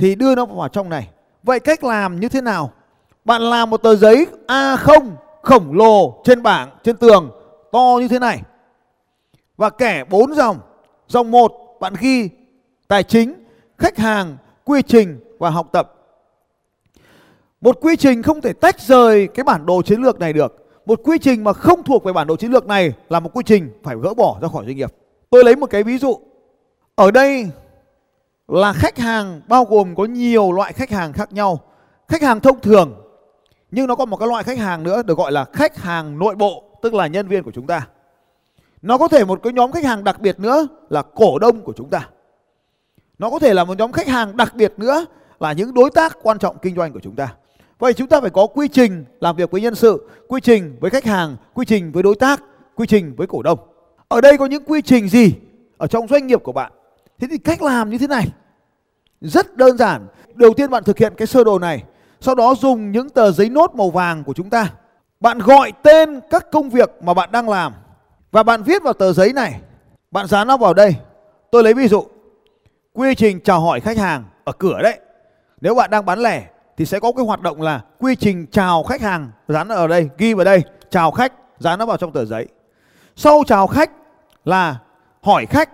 thì 0.00 0.14
đưa 0.14 0.34
nó 0.34 0.44
vào 0.44 0.68
trong 0.68 0.88
này. 0.88 1.08
Vậy 1.42 1.60
cách 1.60 1.84
làm 1.84 2.20
như 2.20 2.28
thế 2.28 2.40
nào? 2.40 2.72
Bạn 3.24 3.42
làm 3.42 3.70
một 3.70 3.76
tờ 3.76 3.96
giấy 3.96 4.26
A0 4.46 5.10
khổng 5.42 5.72
lồ 5.72 6.22
trên 6.24 6.42
bảng, 6.42 6.70
trên 6.84 6.96
tường 6.96 7.30
to 7.72 7.98
như 8.00 8.08
thế 8.08 8.18
này. 8.18 8.42
Và 9.56 9.70
kẻ 9.70 10.04
bốn 10.10 10.34
dòng. 10.34 10.58
Dòng 11.08 11.30
1 11.30 11.52
bạn 11.80 11.94
ghi 12.00 12.28
tài 12.88 13.02
chính, 13.02 13.34
khách 13.78 13.98
hàng, 13.98 14.36
quy 14.64 14.82
trình 14.82 15.20
và 15.38 15.50
học 15.50 15.68
tập. 15.72 15.94
Một 17.60 17.78
quy 17.80 17.96
trình 17.96 18.22
không 18.22 18.40
thể 18.40 18.52
tách 18.52 18.80
rời 18.80 19.28
cái 19.34 19.44
bản 19.44 19.66
đồ 19.66 19.82
chiến 19.82 20.02
lược 20.02 20.18
này 20.18 20.32
được. 20.32 20.66
Một 20.86 21.00
quy 21.04 21.18
trình 21.18 21.44
mà 21.44 21.52
không 21.52 21.82
thuộc 21.82 22.04
về 22.04 22.12
bản 22.12 22.26
đồ 22.26 22.36
chiến 22.36 22.50
lược 22.50 22.66
này 22.66 22.92
là 23.08 23.20
một 23.20 23.30
quy 23.34 23.42
trình 23.46 23.70
phải 23.82 23.96
gỡ 24.02 24.14
bỏ 24.14 24.38
ra 24.42 24.48
khỏi 24.48 24.64
doanh 24.64 24.76
nghiệp. 24.76 24.94
Tôi 25.30 25.44
lấy 25.44 25.56
một 25.56 25.70
cái 25.70 25.82
ví 25.82 25.98
dụ. 25.98 26.18
Ở 26.94 27.10
đây 27.10 27.46
là 28.50 28.72
khách 28.72 28.98
hàng 28.98 29.40
bao 29.48 29.64
gồm 29.64 29.94
có 29.94 30.04
nhiều 30.04 30.52
loại 30.52 30.72
khách 30.72 30.90
hàng 30.90 31.12
khác 31.12 31.32
nhau. 31.32 31.60
Khách 32.08 32.22
hàng 32.22 32.40
thông 32.40 32.60
thường 32.60 32.94
nhưng 33.70 33.86
nó 33.86 33.94
có 33.94 34.04
một 34.04 34.16
cái 34.16 34.28
loại 34.28 34.44
khách 34.44 34.58
hàng 34.58 34.82
nữa 34.82 35.02
được 35.02 35.18
gọi 35.18 35.32
là 35.32 35.44
khách 35.52 35.78
hàng 35.78 36.18
nội 36.18 36.34
bộ, 36.34 36.64
tức 36.82 36.94
là 36.94 37.06
nhân 37.06 37.28
viên 37.28 37.42
của 37.42 37.50
chúng 37.50 37.66
ta. 37.66 37.86
Nó 38.82 38.98
có 38.98 39.08
thể 39.08 39.24
một 39.24 39.40
cái 39.42 39.52
nhóm 39.52 39.72
khách 39.72 39.84
hàng 39.84 40.04
đặc 40.04 40.20
biệt 40.20 40.40
nữa 40.40 40.66
là 40.90 41.02
cổ 41.02 41.38
đông 41.38 41.60
của 41.60 41.72
chúng 41.76 41.90
ta. 41.90 42.08
Nó 43.18 43.30
có 43.30 43.38
thể 43.38 43.54
là 43.54 43.64
một 43.64 43.78
nhóm 43.78 43.92
khách 43.92 44.08
hàng 44.08 44.36
đặc 44.36 44.54
biệt 44.54 44.72
nữa 44.76 45.04
là 45.40 45.52
những 45.52 45.74
đối 45.74 45.90
tác 45.90 46.16
quan 46.22 46.38
trọng 46.38 46.58
kinh 46.58 46.76
doanh 46.76 46.92
của 46.92 47.00
chúng 47.00 47.14
ta. 47.16 47.34
Vậy 47.78 47.92
chúng 47.92 48.08
ta 48.08 48.20
phải 48.20 48.30
có 48.30 48.46
quy 48.46 48.68
trình 48.68 49.04
làm 49.20 49.36
việc 49.36 49.50
với 49.50 49.60
nhân 49.60 49.74
sự, 49.74 50.08
quy 50.28 50.40
trình 50.40 50.76
với 50.80 50.90
khách 50.90 51.04
hàng, 51.04 51.36
quy 51.54 51.64
trình 51.64 51.92
với 51.92 52.02
đối 52.02 52.14
tác, 52.14 52.42
quy 52.74 52.86
trình 52.86 53.14
với 53.16 53.26
cổ 53.26 53.42
đông. 53.42 53.58
Ở 54.08 54.20
đây 54.20 54.38
có 54.38 54.46
những 54.46 54.64
quy 54.64 54.82
trình 54.82 55.08
gì 55.08 55.34
ở 55.78 55.86
trong 55.86 56.08
doanh 56.08 56.26
nghiệp 56.26 56.42
của 56.42 56.52
bạn? 56.52 56.72
Thế 57.18 57.28
thì 57.30 57.38
cách 57.38 57.62
làm 57.62 57.90
như 57.90 57.98
thế 57.98 58.06
này. 58.06 58.26
Rất 59.20 59.56
đơn 59.56 59.76
giản. 59.76 60.06
Đầu 60.34 60.54
tiên 60.54 60.70
bạn 60.70 60.84
thực 60.84 60.98
hiện 60.98 61.14
cái 61.16 61.26
sơ 61.26 61.44
đồ 61.44 61.58
này. 61.58 61.82
Sau 62.20 62.34
đó 62.34 62.54
dùng 62.54 62.92
những 62.92 63.10
tờ 63.10 63.30
giấy 63.30 63.48
nốt 63.48 63.74
màu 63.74 63.90
vàng 63.90 64.24
của 64.24 64.32
chúng 64.32 64.50
ta. 64.50 64.70
Bạn 65.20 65.38
gọi 65.38 65.72
tên 65.82 66.20
các 66.30 66.50
công 66.52 66.70
việc 66.70 66.90
mà 67.02 67.14
bạn 67.14 67.32
đang 67.32 67.48
làm. 67.48 67.72
Và 68.32 68.42
bạn 68.42 68.62
viết 68.62 68.82
vào 68.82 68.92
tờ 68.92 69.12
giấy 69.12 69.32
này. 69.32 69.60
Bạn 70.10 70.26
dán 70.26 70.48
nó 70.48 70.56
vào 70.56 70.74
đây. 70.74 70.96
Tôi 71.50 71.62
lấy 71.62 71.74
ví 71.74 71.88
dụ. 71.88 72.06
Quy 72.92 73.14
trình 73.14 73.40
chào 73.44 73.60
hỏi 73.60 73.80
khách 73.80 73.98
hàng 73.98 74.24
ở 74.44 74.52
cửa 74.52 74.82
đấy. 74.82 75.00
Nếu 75.60 75.74
bạn 75.74 75.90
đang 75.90 76.04
bán 76.04 76.18
lẻ 76.18 76.46
thì 76.76 76.86
sẽ 76.86 77.00
có 77.00 77.12
cái 77.12 77.24
hoạt 77.24 77.40
động 77.40 77.62
là 77.62 77.80
quy 77.98 78.16
trình 78.16 78.46
chào 78.50 78.82
khách 78.82 79.00
hàng 79.00 79.30
dán 79.48 79.68
ở 79.68 79.86
đây, 79.86 80.08
ghi 80.18 80.34
vào 80.34 80.44
đây, 80.44 80.62
chào 80.90 81.10
khách, 81.10 81.32
dán 81.58 81.78
nó 81.78 81.86
vào 81.86 81.96
trong 81.96 82.12
tờ 82.12 82.24
giấy. 82.24 82.46
Sau 83.16 83.42
chào 83.46 83.66
khách 83.66 83.90
là 84.44 84.76
hỏi 85.22 85.46
khách, 85.46 85.70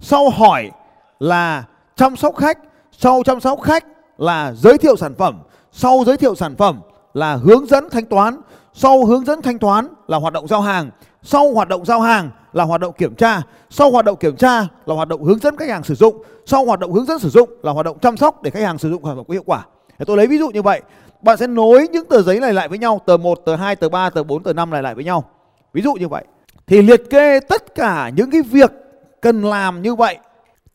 sau 0.00 0.30
hỏi 0.30 0.70
là 1.18 1.64
chăm 1.96 2.16
sóc 2.16 2.36
khách, 2.36 2.58
sau 3.00 3.22
chăm 3.24 3.40
sóc 3.40 3.62
khách 3.62 3.84
là 4.18 4.52
giới 4.52 4.78
thiệu 4.78 4.96
sản 4.96 5.14
phẩm, 5.14 5.38
sau 5.72 6.02
giới 6.06 6.16
thiệu 6.16 6.34
sản 6.34 6.56
phẩm 6.56 6.80
là 7.14 7.34
hướng 7.34 7.66
dẫn 7.66 7.90
thanh 7.90 8.06
toán, 8.06 8.40
sau 8.72 9.04
hướng 9.04 9.24
dẫn 9.24 9.42
thanh 9.42 9.58
toán 9.58 9.88
là 10.08 10.18
hoạt 10.18 10.32
động 10.32 10.48
giao 10.48 10.60
hàng, 10.60 10.90
sau 11.22 11.52
hoạt 11.52 11.68
động 11.68 11.84
giao 11.84 12.00
hàng 12.00 12.30
là 12.52 12.64
hoạt 12.64 12.80
động 12.80 12.92
kiểm 12.98 13.14
tra, 13.14 13.42
sau 13.70 13.90
hoạt 13.90 14.04
động 14.04 14.16
kiểm 14.16 14.36
tra 14.36 14.60
là 14.60 14.94
hoạt 14.94 15.08
động 15.08 15.24
hướng 15.24 15.38
dẫn 15.38 15.56
khách 15.56 15.68
hàng 15.68 15.82
sử 15.82 15.94
dụng, 15.94 16.22
sau 16.46 16.64
hoạt 16.64 16.80
động 16.80 16.92
hướng 16.92 17.04
dẫn 17.04 17.18
sử 17.18 17.28
dụng 17.28 17.50
là 17.62 17.72
hoạt 17.72 17.86
động 17.86 17.98
chăm 17.98 18.16
sóc 18.16 18.42
để 18.42 18.50
khách 18.50 18.62
hàng 18.62 18.78
sử 18.78 18.90
dụng 18.90 19.02
sản 19.04 19.16
phẩm 19.16 19.24
có 19.28 19.32
hiệu 19.32 19.44
quả. 19.46 19.66
Để 19.98 20.04
tôi 20.04 20.16
lấy 20.16 20.26
ví 20.26 20.38
dụ 20.38 20.48
như 20.48 20.62
vậy. 20.62 20.82
bạn 21.22 21.36
sẽ 21.36 21.46
nối 21.46 21.88
những 21.92 22.06
tờ 22.08 22.22
giấy 22.22 22.40
này 22.40 22.52
lại 22.52 22.68
với 22.68 22.78
nhau 22.78 23.00
tờ 23.06 23.16
1 23.16 23.38
tờ 23.44 23.56
2 23.56 23.76
tờ 23.76 23.88
3 23.88 24.10
tờ 24.10 24.22
4 24.22 24.42
tờ 24.42 24.52
5 24.52 24.70
này 24.70 24.82
lại 24.82 24.94
với 24.94 25.04
nhau. 25.04 25.24
Ví 25.72 25.82
dụ 25.82 25.94
như 25.94 26.08
vậy. 26.08 26.24
Thì 26.66 26.82
liệt 26.82 27.02
kê 27.10 27.40
tất 27.40 27.74
cả 27.74 28.10
những 28.16 28.30
cái 28.30 28.42
việc 28.42 28.72
cần 29.20 29.42
làm 29.42 29.82
như 29.82 29.94
vậy 29.94 30.18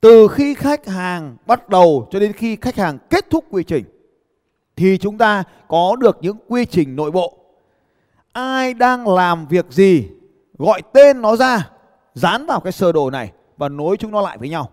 từ 0.03 0.27
khi 0.27 0.53
khách 0.53 0.87
hàng 0.87 1.37
bắt 1.45 1.69
đầu 1.69 2.07
cho 2.11 2.19
đến 2.19 2.33
khi 2.33 2.57
khách 2.61 2.75
hàng 2.75 2.97
kết 3.09 3.29
thúc 3.29 3.45
quy 3.49 3.63
trình 3.63 3.83
thì 4.75 4.97
chúng 4.97 5.17
ta 5.17 5.43
có 5.67 5.95
được 5.95 6.17
những 6.21 6.37
quy 6.47 6.65
trình 6.65 6.95
nội 6.95 7.11
bộ. 7.11 7.37
Ai 8.31 8.73
đang 8.73 9.07
làm 9.07 9.47
việc 9.47 9.65
gì 9.69 10.07
gọi 10.57 10.81
tên 10.93 11.21
nó 11.21 11.35
ra 11.35 11.69
dán 12.13 12.45
vào 12.45 12.59
cái 12.59 12.71
sơ 12.71 12.91
đồ 12.91 13.09
này 13.09 13.31
và 13.57 13.69
nối 13.69 13.97
chúng 13.97 14.11
nó 14.11 14.21
lại 14.21 14.37
với 14.37 14.49
nhau. 14.49 14.69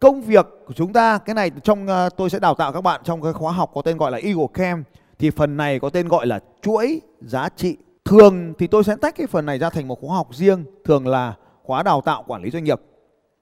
Công 0.00 0.20
việc 0.20 0.46
của 0.66 0.74
chúng 0.74 0.92
ta 0.92 1.18
cái 1.18 1.34
này 1.34 1.50
trong 1.50 1.86
uh, 1.86 2.16
tôi 2.16 2.30
sẽ 2.30 2.38
đào 2.38 2.54
tạo 2.54 2.72
các 2.72 2.80
bạn 2.80 3.00
trong 3.04 3.22
cái 3.22 3.32
khóa 3.32 3.52
học 3.52 3.70
có 3.74 3.82
tên 3.82 3.96
gọi 3.96 4.10
là 4.10 4.18
Eagle 4.18 4.46
Camp 4.54 4.86
thì 5.18 5.30
phần 5.30 5.56
này 5.56 5.80
có 5.80 5.90
tên 5.90 6.08
gọi 6.08 6.26
là 6.26 6.40
chuỗi 6.62 7.00
giá 7.20 7.48
trị. 7.56 7.76
Thường 8.04 8.54
thì 8.58 8.66
tôi 8.66 8.84
sẽ 8.84 8.96
tách 8.96 9.16
cái 9.16 9.26
phần 9.26 9.46
này 9.46 9.58
ra 9.58 9.70
thành 9.70 9.88
một 9.88 10.00
khóa 10.00 10.16
học 10.16 10.28
riêng 10.34 10.64
thường 10.84 11.06
là 11.06 11.34
khóa 11.64 11.82
đào 11.82 12.00
tạo 12.00 12.24
quản 12.26 12.42
lý 12.42 12.50
doanh 12.50 12.64
nghiệp 12.64 12.80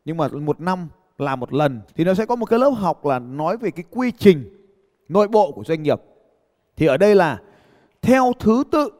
nhưng 0.07 0.17
mà 0.17 0.29
một 0.29 0.61
năm 0.61 0.89
làm 1.19 1.41
một 1.41 1.53
lần, 1.53 1.81
thì 1.97 2.05
nó 2.05 2.15
sẽ 2.15 2.27
có 2.27 2.37
một 2.37 2.47
cái 2.47 2.59
lớp 2.59 2.71
học 2.71 3.07
là 3.07 3.19
nói 3.19 3.57
về 3.57 3.71
cái 3.71 3.85
quy 3.91 4.13
trình 4.19 4.67
nội 5.09 5.29
bộ 5.29 5.53
của 5.53 5.65
doanh 5.65 5.83
nghiệp. 5.83 6.01
Thì 6.77 6.87
ở 6.87 6.97
đây 6.97 7.15
là 7.15 7.41
theo 8.03 8.33
thứ 8.41 8.65
tự, 8.71 8.91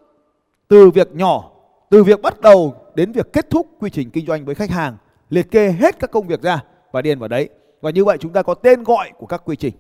từ 0.69 0.91
việc 0.91 1.15
nhỏ, 1.15 1.51
từ 1.91 2.05
việc 2.05 2.23
bắt 2.23 2.41
đầu 2.41 2.75
đến 2.95 3.13
việc 3.13 3.33
kết 3.33 3.51
thúc 3.51 3.67
quy 3.81 3.91
trình 3.91 4.11
kinh 4.11 4.27
doanh 4.27 4.45
với 4.45 4.55
khách 4.55 4.71
hàng, 4.71 4.97
liệt 5.31 5.51
kê 5.51 5.71
hết 5.71 5.99
các 5.99 6.11
công 6.11 6.27
việc 6.27 6.43
ra 6.43 6.65
và 6.93 7.03
điền 7.03 7.19
vào 7.19 7.29
đấy. 7.29 7.49
Và 7.81 7.91
như 7.91 8.05
vậy 8.05 8.19
chúng 8.21 8.33
ta 8.33 8.43
có 8.43 8.55
tên 8.55 8.85
gọi 8.85 9.13
của 9.19 9.27
các 9.27 9.43
quy 9.45 9.57
trình. 9.57 9.75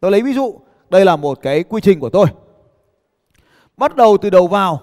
Tôi 0.00 0.10
lấy 0.10 0.22
ví 0.22 0.32
dụ, 0.32 0.54
đây 0.90 1.04
là 1.04 1.16
một 1.16 1.38
cái 1.42 1.62
quy 1.62 1.80
trình 1.80 2.00
của 2.00 2.10
tôi. 2.10 2.26
Bắt 3.76 3.96
đầu 3.96 4.16
từ 4.16 4.30
đầu 4.30 4.46
vào 4.46 4.82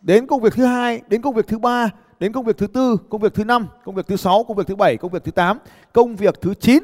đến 0.00 0.26
công 0.26 0.40
việc 0.40 0.52
thứ 0.54 0.64
hai, 0.64 1.00
đến 1.08 1.22
công 1.22 1.34
việc 1.34 1.46
thứ 1.46 1.58
ba, 1.58 1.90
đến 2.20 2.32
công 2.32 2.44
việc 2.44 2.58
thứ 2.58 2.66
tư, 2.66 2.96
công 3.08 3.20
việc 3.20 3.34
thứ 3.34 3.44
năm, 3.44 3.66
công 3.84 3.94
việc 3.94 4.06
thứ 4.06 4.16
sáu, 4.16 4.44
công 4.44 4.56
việc 4.56 4.66
thứ 4.66 4.76
bảy, 4.76 4.96
công 4.96 5.10
việc 5.10 5.24
thứ 5.24 5.30
tám. 5.30 5.58
Công 5.92 6.16
việc 6.16 6.40
thứ 6.40 6.54
chín, 6.54 6.82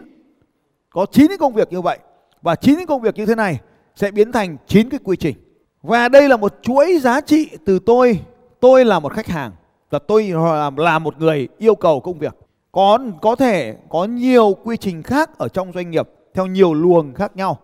có 0.91 1.07
chín 1.13 1.29
cái 1.29 1.39
công 1.39 1.53
việc 1.53 1.73
như 1.73 1.81
vậy. 1.81 1.99
Và 2.43 2.55
chín 2.55 2.77
cái 2.77 2.87
công 2.87 3.01
việc 3.01 3.15
như 3.17 3.27
thế 3.27 3.35
này 3.35 3.61
sẽ 3.97 4.11
biến 4.11 4.33
thành 4.33 4.57
chín 4.67 4.91
cái 4.91 5.01
quy 5.05 5.17
trình. 5.17 5.37
Và 5.83 6.09
đây 6.09 6.29
là 6.29 6.37
một 6.37 6.55
chuỗi 6.63 6.99
giá 6.99 7.21
trị 7.21 7.49
từ 7.67 7.79
tôi. 7.79 8.21
Tôi 8.61 8.85
là 8.85 8.99
một 9.01 9.13
khách 9.13 9.27
hàng 9.27 9.53
và 9.91 9.99
tôi 9.99 10.33
là 10.77 10.99
một 10.99 11.19
người 11.19 11.49
yêu 11.59 11.75
cầu 11.75 12.01
công 12.01 12.19
việc. 12.19 12.35
Có 12.73 12.99
có 13.23 13.37
thể 13.37 13.77
có 13.89 14.05
nhiều 14.05 14.57
quy 14.65 14.77
trình 14.77 15.03
khác 15.03 15.39
ở 15.39 15.49
trong 15.49 15.73
doanh 15.73 15.91
nghiệp 15.91 16.09
theo 16.35 16.47
nhiều 16.47 16.75
luồng 16.75 17.15
khác 17.15 17.37
nhau. 17.37 17.59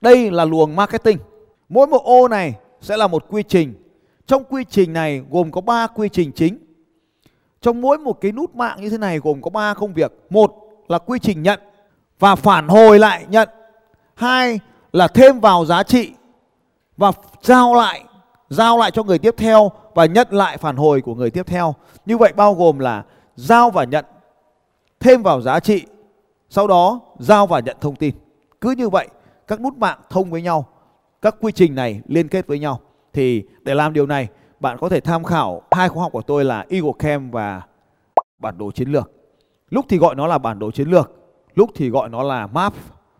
Đây 0.00 0.30
là 0.30 0.44
luồng 0.44 0.76
marketing. 0.76 1.18
Mỗi 1.68 1.86
một 1.86 2.04
ô 2.04 2.28
này 2.28 2.54
sẽ 2.80 2.96
là 2.96 3.06
một 3.06 3.24
quy 3.28 3.42
trình 3.42 3.74
trong 4.28 4.44
quy 4.44 4.64
trình 4.70 4.92
này 4.92 5.22
gồm 5.30 5.50
có 5.50 5.60
3 5.60 5.86
quy 5.86 6.08
trình 6.08 6.32
chính. 6.32 6.58
Trong 7.60 7.80
mỗi 7.80 7.98
một 7.98 8.20
cái 8.20 8.32
nút 8.32 8.54
mạng 8.54 8.80
như 8.80 8.90
thế 8.90 8.98
này 8.98 9.18
gồm 9.18 9.42
có 9.42 9.50
3 9.50 9.74
công 9.74 9.94
việc. 9.94 10.12
Một 10.30 10.54
là 10.88 10.98
quy 10.98 11.18
trình 11.18 11.42
nhận 11.42 11.60
và 12.18 12.34
phản 12.34 12.68
hồi 12.68 12.98
lại 12.98 13.26
nhận. 13.28 13.48
Hai 14.14 14.60
là 14.92 15.08
thêm 15.08 15.40
vào 15.40 15.64
giá 15.64 15.82
trị 15.82 16.12
và 16.96 17.12
giao 17.42 17.74
lại 17.74 18.04
giao 18.50 18.78
lại 18.78 18.90
cho 18.90 19.02
người 19.02 19.18
tiếp 19.18 19.34
theo 19.38 19.70
và 19.94 20.06
nhận 20.06 20.28
lại 20.30 20.56
phản 20.56 20.76
hồi 20.76 21.00
của 21.00 21.14
người 21.14 21.30
tiếp 21.30 21.46
theo. 21.46 21.74
Như 22.06 22.18
vậy 22.18 22.32
bao 22.36 22.54
gồm 22.54 22.78
là 22.78 23.04
giao 23.36 23.70
và 23.70 23.84
nhận, 23.84 24.04
thêm 25.00 25.22
vào 25.22 25.40
giá 25.40 25.60
trị, 25.60 25.86
sau 26.50 26.66
đó 26.66 27.00
giao 27.18 27.46
và 27.46 27.60
nhận 27.60 27.76
thông 27.80 27.96
tin. 27.96 28.14
Cứ 28.60 28.70
như 28.70 28.88
vậy, 28.88 29.08
các 29.46 29.60
nút 29.60 29.78
mạng 29.78 29.98
thông 30.10 30.30
với 30.30 30.42
nhau, 30.42 30.66
các 31.22 31.36
quy 31.40 31.52
trình 31.52 31.74
này 31.74 32.00
liên 32.06 32.28
kết 32.28 32.46
với 32.46 32.58
nhau 32.58 32.80
thì 33.12 33.44
để 33.62 33.74
làm 33.74 33.92
điều 33.92 34.06
này 34.06 34.28
bạn 34.60 34.78
có 34.80 34.88
thể 34.88 35.00
tham 35.00 35.24
khảo 35.24 35.62
hai 35.70 35.88
khóa 35.88 36.02
học 36.02 36.12
của 36.12 36.22
tôi 36.22 36.44
là 36.44 36.66
Eagle 36.68 36.92
Camp 36.98 37.32
và 37.32 37.62
bản 38.38 38.58
đồ 38.58 38.70
chiến 38.70 38.88
lược 38.88 39.10
lúc 39.70 39.86
thì 39.88 39.98
gọi 39.98 40.14
nó 40.14 40.26
là 40.26 40.38
bản 40.38 40.58
đồ 40.58 40.70
chiến 40.70 40.88
lược 40.88 41.12
lúc 41.54 41.70
thì 41.74 41.90
gọi 41.90 42.08
nó 42.08 42.22
là 42.22 42.46
map 42.46 42.74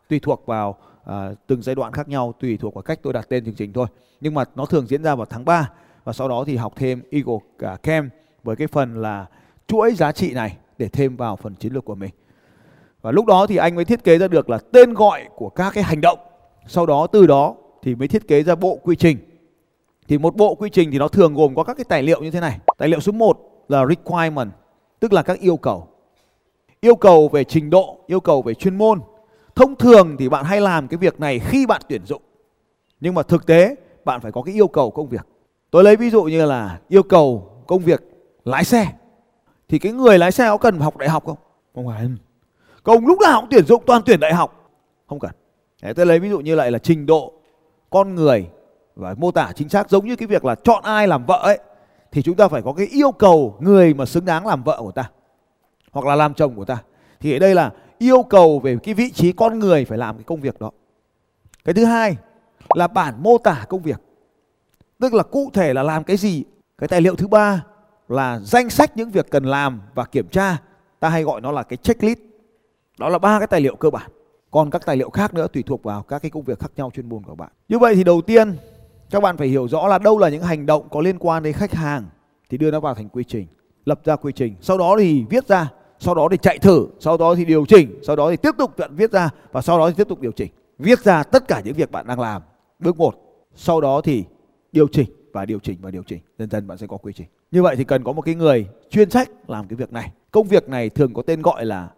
tùy 0.08 0.20
thuộc 0.20 0.46
vào 0.46 0.78
uh, 1.02 1.14
từng 1.46 1.62
giai 1.62 1.74
đoạn 1.74 1.92
khác 1.92 2.08
nhau 2.08 2.34
tùy 2.40 2.56
thuộc 2.56 2.74
vào 2.74 2.82
cách 2.82 2.98
tôi 3.02 3.12
đặt 3.12 3.26
tên 3.28 3.44
chương 3.44 3.54
trình 3.54 3.72
thôi 3.72 3.86
nhưng 4.20 4.34
mà 4.34 4.44
nó 4.54 4.64
thường 4.64 4.86
diễn 4.86 5.02
ra 5.02 5.14
vào 5.14 5.26
tháng 5.26 5.44
3 5.44 5.70
và 6.04 6.12
sau 6.12 6.28
đó 6.28 6.44
thì 6.46 6.56
học 6.56 6.72
thêm 6.76 7.02
Eagle 7.10 7.38
à, 7.58 7.76
Camp 7.82 8.12
với 8.44 8.56
cái 8.56 8.66
phần 8.66 9.02
là 9.02 9.26
chuỗi 9.66 9.94
giá 9.94 10.12
trị 10.12 10.32
này 10.32 10.56
để 10.78 10.88
thêm 10.88 11.16
vào 11.16 11.36
phần 11.36 11.54
chiến 11.54 11.72
lược 11.72 11.84
của 11.84 11.94
mình. 11.94 12.10
Và 13.02 13.10
lúc 13.10 13.26
đó 13.26 13.46
thì 13.46 13.56
anh 13.56 13.74
mới 13.74 13.84
thiết 13.84 14.04
kế 14.04 14.18
ra 14.18 14.28
được 14.28 14.50
là 14.50 14.58
tên 14.72 14.94
gọi 14.94 15.28
của 15.36 15.48
các 15.48 15.74
cái 15.74 15.84
hành 15.84 16.00
động. 16.00 16.18
Sau 16.66 16.86
đó 16.86 17.06
từ 17.06 17.26
đó 17.26 17.54
thì 17.82 17.94
mới 17.94 18.08
thiết 18.08 18.28
kế 18.28 18.42
ra 18.42 18.54
bộ 18.54 18.78
quy 18.82 18.96
trình. 18.96 19.18
Thì 20.08 20.18
một 20.18 20.36
bộ 20.36 20.54
quy 20.54 20.70
trình 20.70 20.90
thì 20.90 20.98
nó 20.98 21.08
thường 21.08 21.34
gồm 21.34 21.54
có 21.54 21.64
các 21.64 21.76
cái 21.76 21.84
tài 21.84 22.02
liệu 22.02 22.22
như 22.22 22.30
thế 22.30 22.40
này. 22.40 22.58
Tài 22.78 22.88
liệu 22.88 23.00
số 23.00 23.12
1 23.12 23.64
là 23.68 23.86
requirement, 23.86 24.50
tức 25.00 25.12
là 25.12 25.22
các 25.22 25.40
yêu 25.40 25.56
cầu. 25.56 25.88
Yêu 26.80 26.94
cầu 26.94 27.28
về 27.28 27.44
trình 27.44 27.70
độ, 27.70 27.98
yêu 28.06 28.20
cầu 28.20 28.42
về 28.42 28.54
chuyên 28.54 28.76
môn. 28.76 29.00
Thông 29.54 29.76
thường 29.76 30.16
thì 30.18 30.28
bạn 30.28 30.44
hay 30.44 30.60
làm 30.60 30.88
cái 30.88 30.98
việc 30.98 31.20
này 31.20 31.38
khi 31.38 31.66
bạn 31.66 31.82
tuyển 31.88 32.06
dụng. 32.06 32.22
Nhưng 33.00 33.14
mà 33.14 33.22
thực 33.22 33.46
tế 33.46 33.74
bạn 34.04 34.20
phải 34.20 34.32
có 34.32 34.42
cái 34.42 34.54
yêu 34.54 34.68
cầu 34.68 34.90
công 34.90 35.08
việc. 35.08 35.26
Tôi 35.70 35.84
lấy 35.84 35.96
ví 35.96 36.10
dụ 36.10 36.24
như 36.24 36.46
là 36.46 36.78
yêu 36.88 37.02
cầu 37.02 37.50
công 37.66 37.82
việc 37.82 38.02
lái 38.44 38.64
xe 38.64 38.92
thì 39.68 39.78
cái 39.78 39.92
người 39.92 40.18
lái 40.18 40.32
xe 40.32 40.44
có 40.44 40.58
cần 40.58 40.78
học 40.78 40.96
đại 40.96 41.08
học 41.08 41.24
không 41.26 41.36
không 41.74 41.86
phải 41.86 42.08
công 42.82 43.06
lúc 43.06 43.18
nào 43.20 43.40
cũng 43.40 43.50
tuyển 43.50 43.66
dụng 43.66 43.82
toàn 43.86 44.02
tuyển 44.06 44.20
đại 44.20 44.34
học 44.34 44.70
không 45.06 45.18
cần 45.18 45.30
Đấy, 45.82 45.94
tôi 45.94 46.06
lấy 46.06 46.18
ví 46.18 46.28
dụ 46.28 46.40
như 46.40 46.54
lại 46.54 46.70
là 46.70 46.78
trình 46.78 47.06
độ 47.06 47.32
con 47.90 48.14
người 48.14 48.46
và 48.98 49.14
mô 49.18 49.30
tả 49.30 49.52
chính 49.54 49.68
xác 49.68 49.90
giống 49.90 50.06
như 50.06 50.16
cái 50.16 50.26
việc 50.26 50.44
là 50.44 50.54
chọn 50.54 50.82
ai 50.82 51.08
làm 51.08 51.26
vợ 51.26 51.40
ấy, 51.42 51.58
thì 52.12 52.22
chúng 52.22 52.36
ta 52.36 52.48
phải 52.48 52.62
có 52.62 52.72
cái 52.72 52.86
yêu 52.86 53.12
cầu 53.12 53.56
người 53.60 53.94
mà 53.94 54.06
xứng 54.06 54.24
đáng 54.24 54.46
làm 54.46 54.62
vợ 54.62 54.76
của 54.78 54.92
ta, 54.92 55.10
hoặc 55.92 56.06
là 56.06 56.14
làm 56.14 56.34
chồng 56.34 56.54
của 56.54 56.64
ta. 56.64 56.82
Thì 57.20 57.32
ở 57.32 57.38
đây 57.38 57.54
là 57.54 57.72
yêu 57.98 58.22
cầu 58.22 58.58
về 58.58 58.76
cái 58.82 58.94
vị 58.94 59.10
trí 59.10 59.32
con 59.32 59.58
người 59.58 59.84
phải 59.84 59.98
làm 59.98 60.16
cái 60.16 60.24
công 60.24 60.40
việc 60.40 60.60
đó. 60.60 60.70
Cái 61.64 61.74
thứ 61.74 61.84
hai 61.84 62.16
là 62.74 62.88
bản 62.88 63.14
mô 63.22 63.38
tả 63.38 63.64
công 63.68 63.82
việc. 63.82 64.00
Tức 65.00 65.14
là 65.14 65.22
cụ 65.22 65.50
thể 65.52 65.74
là 65.74 65.82
làm 65.82 66.04
cái 66.04 66.16
gì. 66.16 66.44
Cái 66.78 66.88
tài 66.88 67.00
liệu 67.00 67.16
thứ 67.16 67.28
ba 67.28 67.64
là 68.08 68.38
danh 68.38 68.70
sách 68.70 68.96
những 68.96 69.10
việc 69.10 69.30
cần 69.30 69.44
làm 69.44 69.80
và 69.94 70.04
kiểm 70.04 70.28
tra. 70.28 70.56
Ta 71.00 71.08
hay 71.08 71.22
gọi 71.22 71.40
nó 71.40 71.52
là 71.52 71.62
cái 71.62 71.76
checklist. 71.76 72.18
Đó 72.98 73.08
là 73.08 73.18
ba 73.18 73.38
cái 73.38 73.46
tài 73.46 73.60
liệu 73.60 73.76
cơ 73.76 73.90
bản. 73.90 74.10
Còn 74.50 74.70
các 74.70 74.86
tài 74.86 74.96
liệu 74.96 75.10
khác 75.10 75.34
nữa 75.34 75.46
tùy 75.52 75.62
thuộc 75.62 75.82
vào 75.82 76.02
các 76.02 76.22
cái 76.22 76.30
công 76.30 76.42
việc 76.42 76.58
khác 76.58 76.70
nhau 76.76 76.90
chuyên 76.94 77.08
môn 77.08 77.22
của 77.22 77.34
bạn. 77.34 77.50
Như 77.68 77.78
vậy 77.78 77.94
thì 77.94 78.04
đầu 78.04 78.20
tiên 78.20 78.56
các 79.10 79.20
bạn 79.22 79.36
phải 79.36 79.48
hiểu 79.48 79.68
rõ 79.68 79.88
là 79.88 79.98
đâu 79.98 80.18
là 80.18 80.28
những 80.28 80.42
hành 80.42 80.66
động 80.66 80.88
có 80.90 81.00
liên 81.00 81.18
quan 81.18 81.42
đến 81.42 81.52
khách 81.52 81.72
hàng 81.72 82.04
thì 82.50 82.58
đưa 82.58 82.70
nó 82.70 82.80
vào 82.80 82.94
thành 82.94 83.08
quy 83.08 83.24
trình, 83.24 83.46
lập 83.84 84.00
ra 84.04 84.16
quy 84.16 84.32
trình. 84.32 84.54
Sau 84.60 84.78
đó 84.78 84.96
thì 84.98 85.24
viết 85.30 85.48
ra, 85.48 85.70
sau 85.98 86.14
đó 86.14 86.28
thì 86.30 86.36
chạy 86.42 86.58
thử, 86.58 86.86
sau 87.00 87.16
đó 87.16 87.34
thì 87.34 87.44
điều 87.44 87.66
chỉnh, 87.66 87.98
sau 88.02 88.16
đó 88.16 88.30
thì 88.30 88.36
tiếp 88.36 88.54
tục 88.58 88.74
viết 88.90 89.12
ra 89.12 89.30
và 89.52 89.60
sau 89.60 89.78
đó 89.78 89.90
thì 89.90 89.94
tiếp 89.96 90.08
tục 90.08 90.20
điều 90.20 90.32
chỉnh. 90.32 90.50
Viết 90.78 90.98
ra 91.04 91.22
tất 91.22 91.48
cả 91.48 91.62
những 91.64 91.74
việc 91.74 91.90
bạn 91.90 92.06
đang 92.06 92.20
làm. 92.20 92.42
Bước 92.78 92.96
một, 92.96 93.14
sau 93.54 93.80
đó 93.80 94.00
thì 94.00 94.24
điều 94.72 94.88
chỉnh 94.88 95.10
và 95.32 95.44
điều 95.44 95.58
chỉnh 95.58 95.78
và 95.80 95.90
điều 95.90 96.02
chỉnh. 96.02 96.20
Dần 96.38 96.50
dần 96.50 96.66
bạn 96.66 96.78
sẽ 96.78 96.86
có 96.86 96.96
quy 96.96 97.12
trình. 97.12 97.26
Như 97.50 97.62
vậy 97.62 97.76
thì 97.76 97.84
cần 97.84 98.04
có 98.04 98.12
một 98.12 98.22
cái 98.22 98.34
người 98.34 98.66
chuyên 98.90 99.08
trách 99.08 99.30
làm 99.46 99.68
cái 99.68 99.76
việc 99.76 99.92
này. 99.92 100.12
Công 100.30 100.46
việc 100.46 100.68
này 100.68 100.90
thường 100.90 101.14
có 101.14 101.22
tên 101.22 101.42
gọi 101.42 101.64
là 101.64 101.88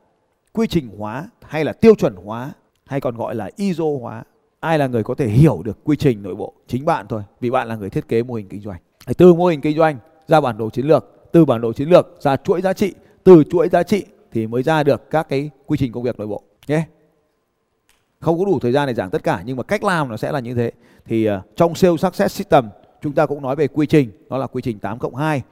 quy 0.53 0.67
trình 0.67 0.89
hóa 0.99 1.29
hay 1.43 1.65
là 1.65 1.73
tiêu 1.73 1.95
chuẩn 1.95 2.15
hóa 2.15 2.53
hay 2.87 3.01
còn 3.01 3.17
gọi 3.17 3.35
là 3.35 3.51
ISO 3.57 3.85
hóa 4.01 4.25
ai 4.61 4.79
là 4.79 4.87
người 4.87 5.03
có 5.03 5.15
thể 5.15 5.29
hiểu 5.29 5.63
được 5.65 5.85
quy 5.85 5.97
trình 5.97 6.23
nội 6.23 6.35
bộ 6.35 6.53
chính 6.67 6.85
bạn 6.85 7.07
thôi 7.09 7.23
vì 7.41 7.51
bạn 7.51 7.69
là 7.69 7.77
người 7.77 7.91
thiết 7.91 8.09
kế 8.09 8.23
mô 8.23 8.35
hình 8.35 8.49
kinh 8.49 8.61
doanh 8.61 8.79
từ 9.17 9.35
mô 9.35 9.47
hình 9.47 9.61
kinh 9.61 9.77
doanh 9.77 9.99
ra 10.29 10.41
bản 10.41 10.59
đồ 10.59 10.71
chiến 10.71 10.87
lược 10.87 11.29
từ 11.33 11.45
bản 11.45 11.61
đồ 11.61 11.73
chiến 11.73 11.89
lược 11.89 12.07
ra 12.21 12.37
chuỗi 12.37 12.61
giá 12.61 12.73
trị 12.73 12.95
từ 13.25 13.45
chuỗi 13.51 13.69
giá 13.69 13.83
trị 13.83 14.05
thì 14.33 14.47
mới 14.47 14.63
ra 14.63 14.83
được 14.83 15.11
các 15.11 15.29
cái 15.29 15.51
quy 15.67 15.79
trình 15.79 15.93
công 15.93 16.03
việc 16.03 16.19
nội 16.19 16.27
bộ 16.27 16.43
nhé 16.67 16.85
không 18.21 18.39
có 18.39 18.45
đủ 18.45 18.59
thời 18.59 18.73
gian 18.73 18.87
để 18.87 18.95
giảng 18.95 19.11
tất 19.11 19.23
cả 19.23 19.43
nhưng 19.47 19.57
mà 19.57 19.63
cách 19.63 19.85
làm 19.85 20.09
nó 20.09 20.17
sẽ 20.17 20.33
là 20.33 20.41
như 20.41 20.55
thế 20.55 20.73
thì 21.05 21.31
uh, 21.31 21.33
trong 21.57 21.75
sales 21.75 22.01
success 22.01 22.37
system 22.37 22.65
chúng 23.01 23.13
ta 23.13 23.27
cũng 23.27 23.43
nói 23.43 23.57
về 23.57 23.69
quy 23.69 23.87
trình, 23.87 24.11
đó 24.31 24.39
là 24.39 24.47
quy 24.47 24.63
trình 24.63 24.79
8 24.79 24.99
cộng 24.99 25.15
2. 25.15 25.43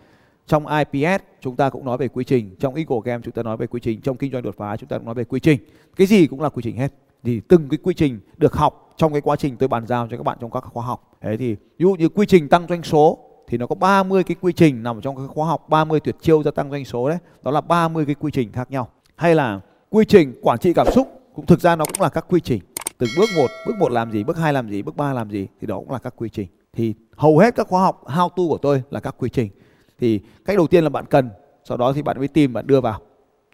Trong 0.46 0.66
IPS 0.66 1.22
chúng 1.40 1.56
ta 1.56 1.70
cũng 1.70 1.84
nói 1.84 1.98
về 1.98 2.08
quy 2.08 2.24
trình, 2.24 2.56
trong 2.60 2.74
Eagle 2.74 2.98
Game 3.04 3.22
chúng 3.24 3.32
ta 3.34 3.42
nói 3.42 3.56
về 3.56 3.66
quy 3.66 3.80
trình, 3.80 4.00
trong 4.00 4.16
kinh 4.16 4.32
doanh 4.32 4.42
đột 4.42 4.54
phá 4.58 4.76
chúng 4.76 4.88
ta 4.88 4.98
cũng 4.98 5.06
nói 5.06 5.14
về 5.14 5.24
quy 5.24 5.40
trình. 5.40 5.60
Cái 5.96 6.06
gì 6.06 6.26
cũng 6.26 6.40
là 6.40 6.48
quy 6.48 6.62
trình 6.62 6.76
hết. 6.76 6.92
Thì 7.24 7.40
từng 7.40 7.68
cái 7.68 7.78
quy 7.82 7.94
trình 7.94 8.20
được 8.36 8.54
học 8.54 8.90
trong 8.96 9.12
cái 9.12 9.20
quá 9.20 9.36
trình 9.36 9.56
tôi 9.56 9.68
bàn 9.68 9.86
giao 9.86 10.08
cho 10.10 10.16
các 10.16 10.22
bạn 10.22 10.38
trong 10.40 10.50
các 10.50 10.60
khóa 10.60 10.84
học. 10.84 11.16
Thế 11.20 11.36
thì 11.36 11.54
ví 11.54 11.58
dụ 11.78 11.94
như 11.94 12.08
quy 12.08 12.26
trình 12.26 12.48
tăng 12.48 12.66
doanh 12.68 12.82
số 12.82 13.18
thì 13.48 13.58
nó 13.58 13.66
có 13.66 13.74
30 13.74 14.24
cái 14.24 14.36
quy 14.40 14.52
trình 14.52 14.82
nằm 14.82 15.00
trong 15.00 15.16
cái 15.16 15.26
khóa 15.26 15.46
học 15.46 15.68
30 15.68 16.00
tuyệt 16.00 16.16
chiêu 16.20 16.42
gia 16.42 16.50
tăng 16.50 16.70
doanh 16.70 16.84
số 16.84 17.08
đấy. 17.08 17.18
Đó 17.42 17.50
là 17.50 17.60
30 17.60 18.06
cái 18.06 18.14
quy 18.14 18.30
trình 18.30 18.52
khác 18.52 18.70
nhau. 18.70 18.88
Hay 19.16 19.34
là 19.34 19.60
quy 19.90 20.04
trình 20.04 20.34
quản 20.42 20.58
trị 20.58 20.72
cảm 20.72 20.86
xúc, 20.92 21.08
cũng 21.34 21.46
thực 21.46 21.60
ra 21.60 21.76
nó 21.76 21.84
cũng 21.84 22.02
là 22.02 22.08
các 22.08 22.24
quy 22.28 22.40
trình 22.40 22.60
từng 22.98 23.10
bước 23.18 23.26
một 23.36 23.46
bước 23.66 23.74
một 23.78 23.92
làm 23.92 24.12
gì, 24.12 24.24
bước 24.24 24.38
hai 24.38 24.52
làm 24.52 24.70
gì, 24.70 24.82
bước 24.82 24.96
ba 24.96 25.12
làm 25.12 25.30
gì 25.30 25.48
thì 25.60 25.66
đó 25.66 25.76
cũng 25.76 25.90
là 25.90 25.98
các 25.98 26.14
quy 26.16 26.28
trình 26.28 26.48
thì 26.72 26.94
hầu 27.16 27.38
hết 27.38 27.54
các 27.56 27.68
khóa 27.68 27.82
học, 27.82 28.02
how 28.06 28.28
to 28.28 28.42
của 28.48 28.58
tôi 28.62 28.82
là 28.90 29.00
các 29.00 29.14
quy 29.18 29.28
trình 29.28 29.50
thì 29.98 30.20
cách 30.44 30.56
đầu 30.56 30.66
tiên 30.66 30.84
là 30.84 30.90
bạn 30.90 31.04
cần, 31.10 31.30
sau 31.64 31.76
đó 31.76 31.92
thì 31.92 32.02
bạn 32.02 32.18
mới 32.18 32.28
tìm, 32.28 32.52
bạn 32.52 32.66
đưa 32.66 32.80
vào 32.80 33.00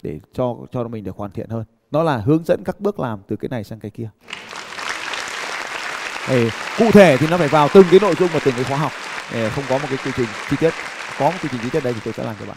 để 0.03 0.21
cho 0.33 0.57
cho 0.73 0.89
mình 0.89 1.05
được 1.05 1.17
hoàn 1.17 1.31
thiện 1.31 1.49
hơn 1.51 1.65
nó 1.95 2.03
là 2.03 2.17
hướng 2.17 2.45
dẫn 2.45 2.63
các 2.65 2.81
bước 2.81 3.01
làm 3.01 3.19
từ 3.29 3.37
cái 3.37 3.49
này 3.49 3.65
sang 3.65 3.81
cái 3.81 3.91
kia. 3.91 4.09
Để 6.29 6.51
cụ 6.79 6.91
thể 6.91 7.17
thì 7.17 7.27
nó 7.31 7.37
phải 7.37 7.49
vào 7.49 7.69
từng 7.75 7.85
cái 7.91 8.01
nội 8.01 8.15
dung 8.19 8.29
và 8.33 8.41
từng 8.45 8.55
cái 8.55 8.65
khóa 8.65 8.79
học. 8.79 8.93
Để 9.33 9.51
không 9.51 9.65
có 9.69 9.79
một 9.79 9.87
cái 9.89 9.99
quy 10.05 10.11
trình 10.17 10.27
chi 10.51 10.57
tiết. 10.61 10.71
Có 11.19 11.31
một 11.31 11.37
quy 11.43 11.49
trình 11.53 11.61
chi 11.63 11.69
tiết 11.73 11.85
đây 11.85 11.93
thì 11.93 12.01
tôi 12.05 12.15
sẽ 12.17 12.25
làm 12.25 12.35
cho 12.41 12.47
bạn. 12.47 12.57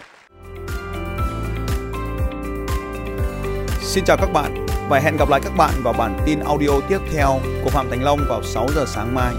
Xin 3.81 4.03
chào 4.05 4.17
các 4.17 4.33
bạn 4.33 4.65
và 4.89 4.99
hẹn 4.99 5.17
gặp 5.17 5.29
lại 5.29 5.39
các 5.43 5.53
bạn 5.57 5.71
vào 5.83 5.93
bản 5.93 6.19
tin 6.25 6.39
audio 6.39 6.69
tiếp 6.89 6.99
theo 7.13 7.39
của 7.63 7.69
Phạm 7.69 7.89
Thành 7.89 8.03
Long 8.03 8.19
vào 8.29 8.43
6 8.43 8.67
giờ 8.75 8.85
sáng 8.87 9.15
mai. 9.15 9.33